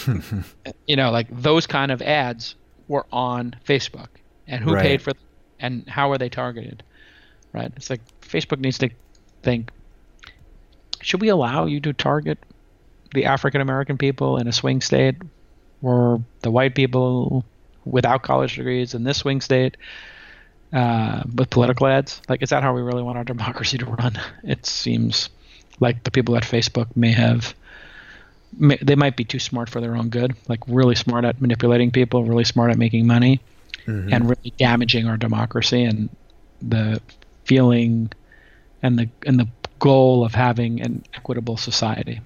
[0.87, 2.55] you know, like those kind of ads
[2.87, 4.07] were on Facebook,
[4.47, 4.81] and who right.
[4.81, 5.23] paid for, them,
[5.59, 6.83] and how are they targeted,
[7.53, 7.71] right?
[7.75, 8.89] It's like Facebook needs to
[9.43, 9.71] think
[11.07, 12.37] should we allow you to target
[13.13, 15.15] the African American people in a swing state
[15.81, 17.45] or the white people
[17.85, 19.77] without college degrees in this swing state
[20.73, 22.21] uh, with political ads?
[22.27, 24.19] Like, is that how we really want our democracy to run?
[24.43, 25.29] It seems
[25.79, 27.55] like the people at Facebook may have.
[28.57, 31.91] May, they might be too smart for their own good, like really smart at manipulating
[31.91, 33.39] people, really smart at making money,
[33.85, 34.11] mm-hmm.
[34.11, 36.09] and really damaging our democracy and
[36.61, 37.01] the
[37.45, 38.11] feeling
[38.81, 39.47] and the and the
[39.79, 42.21] goal of having an equitable society.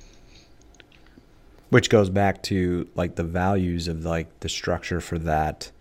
[1.69, 5.71] Which goes back to like the values of like the structure for that.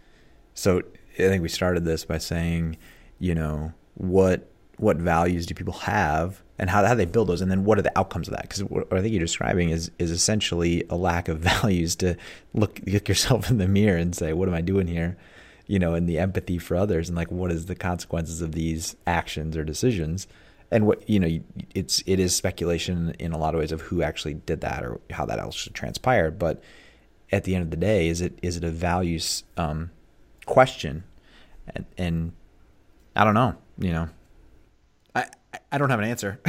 [0.55, 0.83] So
[1.15, 2.77] I think we started this by saying,
[3.19, 7.51] you know, what what values do people have and how, how they build those, and
[7.51, 8.43] then what are the outcomes of that?
[8.43, 12.17] Because what I think you're describing is is essentially a lack of values to
[12.55, 15.17] look look yourself in the mirror and say, what am I doing here?
[15.67, 18.97] You know, and the empathy for others, and like, what is the consequences of these
[19.07, 20.27] actions or decisions?
[20.73, 21.41] And what you know,
[21.75, 25.01] it's it is speculation in a lot of ways of who actually did that or
[25.11, 26.39] how that actually transpired.
[26.39, 26.63] But
[27.33, 29.91] at the end of the day, is it is it a values um,
[30.47, 31.05] question?
[31.75, 32.33] And, and
[33.15, 34.09] I don't know, you know,
[35.15, 35.27] I
[35.73, 36.41] I don't have an answer.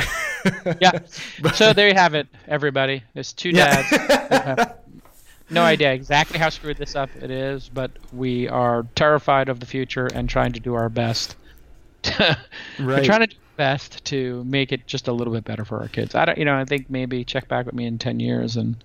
[0.79, 0.99] yeah.
[1.53, 3.03] So there you have it, everybody.
[3.13, 3.91] There's two dads.
[3.91, 4.73] Yeah.
[5.49, 9.65] no idea exactly how screwed this up it is, but we are terrified of the
[9.65, 11.35] future and trying to do our best.
[12.19, 12.37] right.
[12.79, 16.15] We're trying to best to make it just a little bit better for our kids.
[16.15, 18.75] I don't, you know, I think maybe check back with me in ten years, and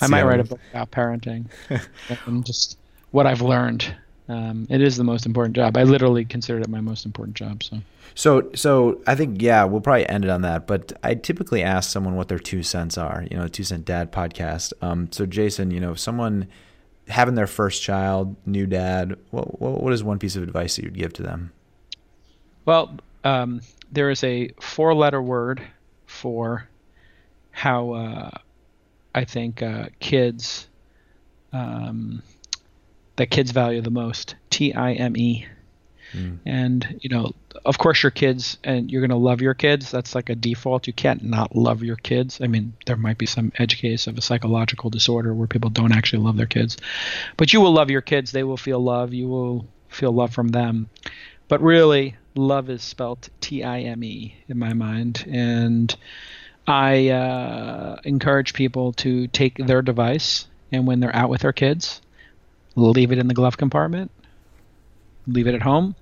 [0.00, 1.46] I might write a book about parenting
[2.26, 2.76] and just
[3.12, 3.94] what I've learned
[4.28, 5.76] um, it is the most important job.
[5.76, 7.62] I literally consider it my most important job.
[7.62, 7.78] So.
[8.14, 10.66] So, so I think yeah, we'll probably end it on that.
[10.66, 13.24] But I typically ask someone what their two cents are.
[13.30, 14.72] You know, two cent dad podcast.
[14.82, 16.48] Um, so Jason, you know, someone
[17.08, 20.98] having their first child, new dad, what what is one piece of advice that you'd
[20.98, 21.52] give to them?
[22.64, 23.60] Well, um,
[23.96, 25.60] there is a four-letter word
[26.06, 26.68] for
[27.50, 28.30] how uh,
[29.12, 30.68] I think uh, kids.
[31.52, 32.22] Um,
[33.16, 35.46] that kids value the most T I M E.
[36.12, 36.38] Mm.
[36.44, 37.32] And, you know,
[37.64, 39.90] of course, your kids and you're going to love your kids.
[39.90, 40.86] That's like a default.
[40.86, 42.42] You can't not love your kids.
[42.42, 45.92] I mean, there might be some edge case of a psychological disorder where people don't
[45.92, 46.76] actually love their kids,
[47.38, 48.32] but you will love your kids.
[48.32, 49.14] They will feel love.
[49.14, 50.90] You will feel love from them.
[51.48, 55.24] But really, love is spelled T I M E in my mind.
[55.30, 55.94] And
[56.66, 62.00] I uh, encourage people to take their device and when they're out with their kids,
[62.74, 64.10] leave it in the glove compartment,
[65.28, 65.94] leave it at home,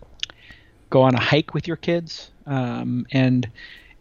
[0.91, 2.31] go on a hike with your kids.
[2.47, 3.49] Um, and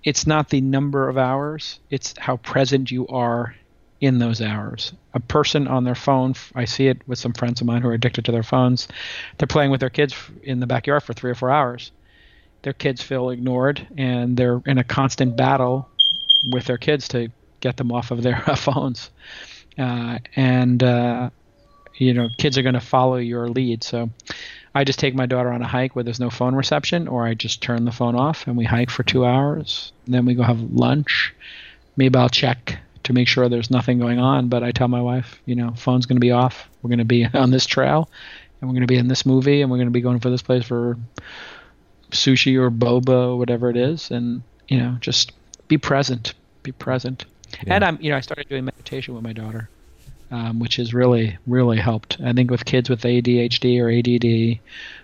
[0.04, 3.56] it's not the number of hours, it's how present you are
[4.04, 4.92] in those hours.
[5.14, 7.94] A person on their phone, I see it with some friends of mine who are
[7.94, 8.90] addicted to their phones.
[9.38, 10.14] They're playing with their kids
[10.44, 11.92] in the backyard for three or four hours.
[12.64, 15.88] Their kids feel ignored and they're in a constant battle
[16.52, 17.30] with their kids to
[17.62, 19.10] get them off of their phones.
[19.78, 21.30] Uh, and uh,
[21.96, 24.10] you know kids are going to follow your lead so
[24.74, 27.34] i just take my daughter on a hike where there's no phone reception or i
[27.34, 30.60] just turn the phone off and we hike for two hours then we go have
[30.60, 31.34] lunch
[31.96, 35.42] maybe i'll check to make sure there's nothing going on but i tell my wife
[35.46, 38.10] you know phone's going to be off we're going to be on this trail
[38.62, 40.30] and we're going to be in this movie and we're going to be going for
[40.30, 40.98] this place for
[42.12, 45.32] sushi or boba or whatever it is and you know just
[45.68, 47.26] be present be present
[47.64, 47.76] yeah.
[47.76, 49.70] and i'm you know i started doing meditation with my daughter
[50.34, 52.18] um, which has really, really helped.
[52.24, 54.60] I think with kids with ADHD or ADD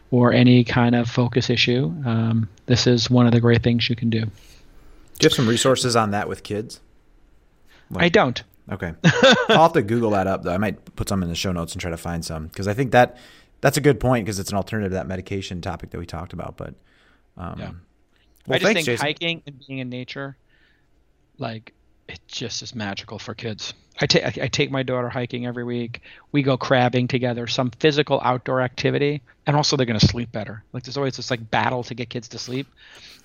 [0.10, 3.96] or any kind of focus issue, um, this is one of the great things you
[3.96, 4.22] can do.
[4.22, 6.80] Do you have some resources on that with kids?
[7.92, 8.42] Like, I don't.
[8.72, 8.94] Okay,
[9.50, 10.54] I'll have to Google that up though.
[10.54, 12.74] I might put some in the show notes and try to find some because I
[12.74, 13.18] think that
[13.62, 16.34] that's a good point because it's an alternative to that medication topic that we talked
[16.34, 16.56] about.
[16.56, 16.76] But
[17.38, 17.72] um, yeah,
[18.46, 19.06] well, I just thanks, think Jason.
[19.06, 20.38] hiking and being in nature,
[21.40, 21.74] like
[22.08, 23.74] it just is magical for kids.
[24.02, 26.02] I take I take my daughter hiking every week.
[26.32, 30.64] We go crabbing together, some physical outdoor activity, and also they're going to sleep better.
[30.74, 32.68] Like there's always this like battle to get kids to sleep.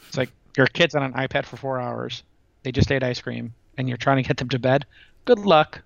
[0.09, 2.23] It's like your kid's on an iPad for four hours.
[2.63, 4.87] They just ate ice cream, and you're trying to get them to bed.
[5.25, 5.83] Good luck.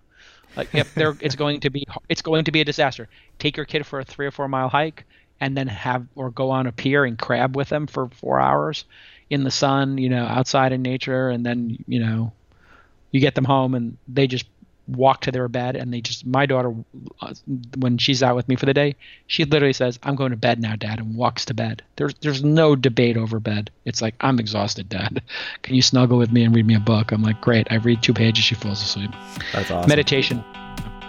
[0.56, 3.08] Like yep, they're, it's going to be it's going to be a disaster.
[3.38, 5.04] Take your kid for a three or four mile hike,
[5.40, 8.84] and then have or go on a pier and crab with them for four hours
[9.30, 12.32] in the sun, you know, outside in nature, and then you know,
[13.10, 14.46] you get them home and they just
[14.88, 16.74] walk to their bed and they just my daughter
[17.20, 17.34] uh,
[17.76, 18.96] when she's out with me for the day
[19.26, 21.82] she literally says i'm going to bed now dad and walks to bed.
[21.96, 23.70] There's there's no debate over bed.
[23.84, 25.22] It's like i'm exhausted dad.
[25.62, 27.12] Can you snuggle with me and read me a book?
[27.12, 27.70] I'm like great.
[27.70, 29.10] I read two pages she falls asleep.
[29.52, 29.88] That's awesome.
[29.88, 30.44] Meditation.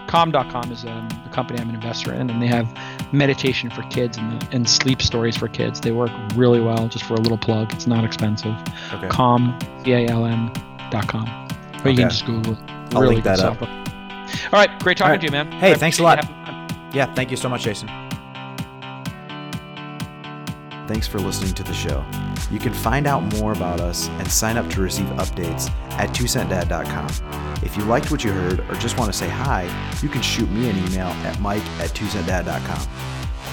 [0.07, 2.67] Calm.com is um, a company i'm an investor in and they have
[3.13, 5.79] meditation for kids and, and sleep stories for kids.
[5.79, 7.71] They work really well just for a little plug.
[7.73, 8.55] It's not expensive.
[8.91, 9.07] Okay.
[9.09, 10.51] calm c-a-l-m
[10.89, 11.27] dot com.
[11.27, 11.91] Or okay.
[11.91, 13.61] you can just google it I'll really link that up.
[13.61, 13.67] All
[14.51, 15.19] right, great talking right.
[15.19, 15.51] to you, man.
[15.53, 16.23] Hey, I thanks a lot.
[16.93, 17.87] Yeah, thank you so much, Jason.
[20.87, 22.03] Thanks for listening to the show.
[22.49, 27.59] You can find out more about us and sign up to receive updates at twocentdad.com.
[27.63, 29.69] If you liked what you heard or just want to say hi,
[30.01, 32.87] you can shoot me an email at mike at twocentdad.com.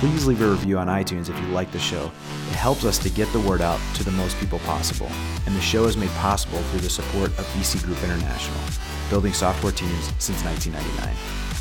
[0.01, 2.11] Please leave a review on iTunes if you like the show.
[2.49, 5.11] It helps us to get the word out to the most people possible.
[5.45, 8.59] And the show is made possible through the support of BC Group International
[9.11, 11.56] building software teams since 1999.